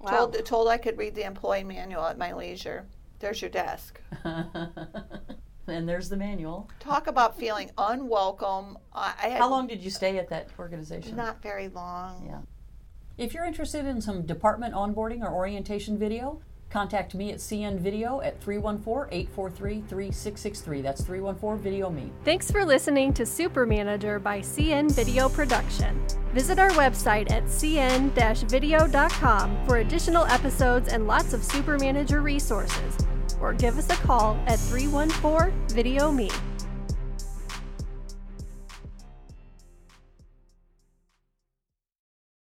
Wow. 0.00 0.10
Told, 0.10 0.44
told 0.44 0.68
I 0.68 0.78
could 0.78 0.98
read 0.98 1.14
the 1.14 1.24
employee 1.24 1.64
manual 1.64 2.04
at 2.04 2.18
my 2.18 2.32
leisure. 2.32 2.86
There's 3.20 3.40
your 3.40 3.50
desk. 3.50 4.00
and 4.24 5.88
there's 5.88 6.08
the 6.08 6.16
manual. 6.16 6.68
Talk 6.80 7.06
about 7.06 7.38
feeling 7.38 7.70
unwelcome. 7.78 8.78
I, 8.92 9.14
I 9.22 9.28
had 9.28 9.38
How 9.38 9.48
long 9.48 9.66
did 9.66 9.82
you 9.82 9.90
stay 9.90 10.18
at 10.18 10.28
that 10.30 10.48
organization? 10.58 11.16
Not 11.16 11.42
very 11.42 11.68
long. 11.68 12.26
Yeah. 12.26 12.40
If 13.18 13.34
you're 13.34 13.44
interested 13.44 13.86
in 13.86 14.00
some 14.00 14.24
department 14.24 14.74
onboarding 14.74 15.22
or 15.22 15.32
orientation 15.32 15.98
video, 15.98 16.40
contact 16.70 17.14
me 17.14 17.30
at 17.32 17.38
CN 17.38 17.78
Video 17.78 18.20
at 18.22 18.40
314-843-3663. 18.40 20.82
That's 20.82 21.02
314-VIDEO-ME. 21.02 22.10
Thanks 22.24 22.50
for 22.50 22.64
listening 22.64 23.12
to 23.14 23.26
Super 23.26 23.66
Manager 23.66 24.18
by 24.18 24.40
CN 24.40 24.90
Video 24.90 25.28
Production. 25.28 26.02
Visit 26.32 26.58
our 26.58 26.70
website 26.70 27.30
at 27.30 27.44
cn-video.com 27.44 29.66
for 29.66 29.76
additional 29.78 30.24
episodes 30.26 30.88
and 30.88 31.06
lots 31.06 31.34
of 31.34 31.44
Super 31.44 31.78
Manager 31.78 32.22
resources, 32.22 32.96
or 33.40 33.52
give 33.52 33.78
us 33.78 33.88
a 33.90 33.96
call 34.06 34.36
at 34.46 34.58
314 34.58 35.52
Video 35.68 36.10
Me. 36.10 36.30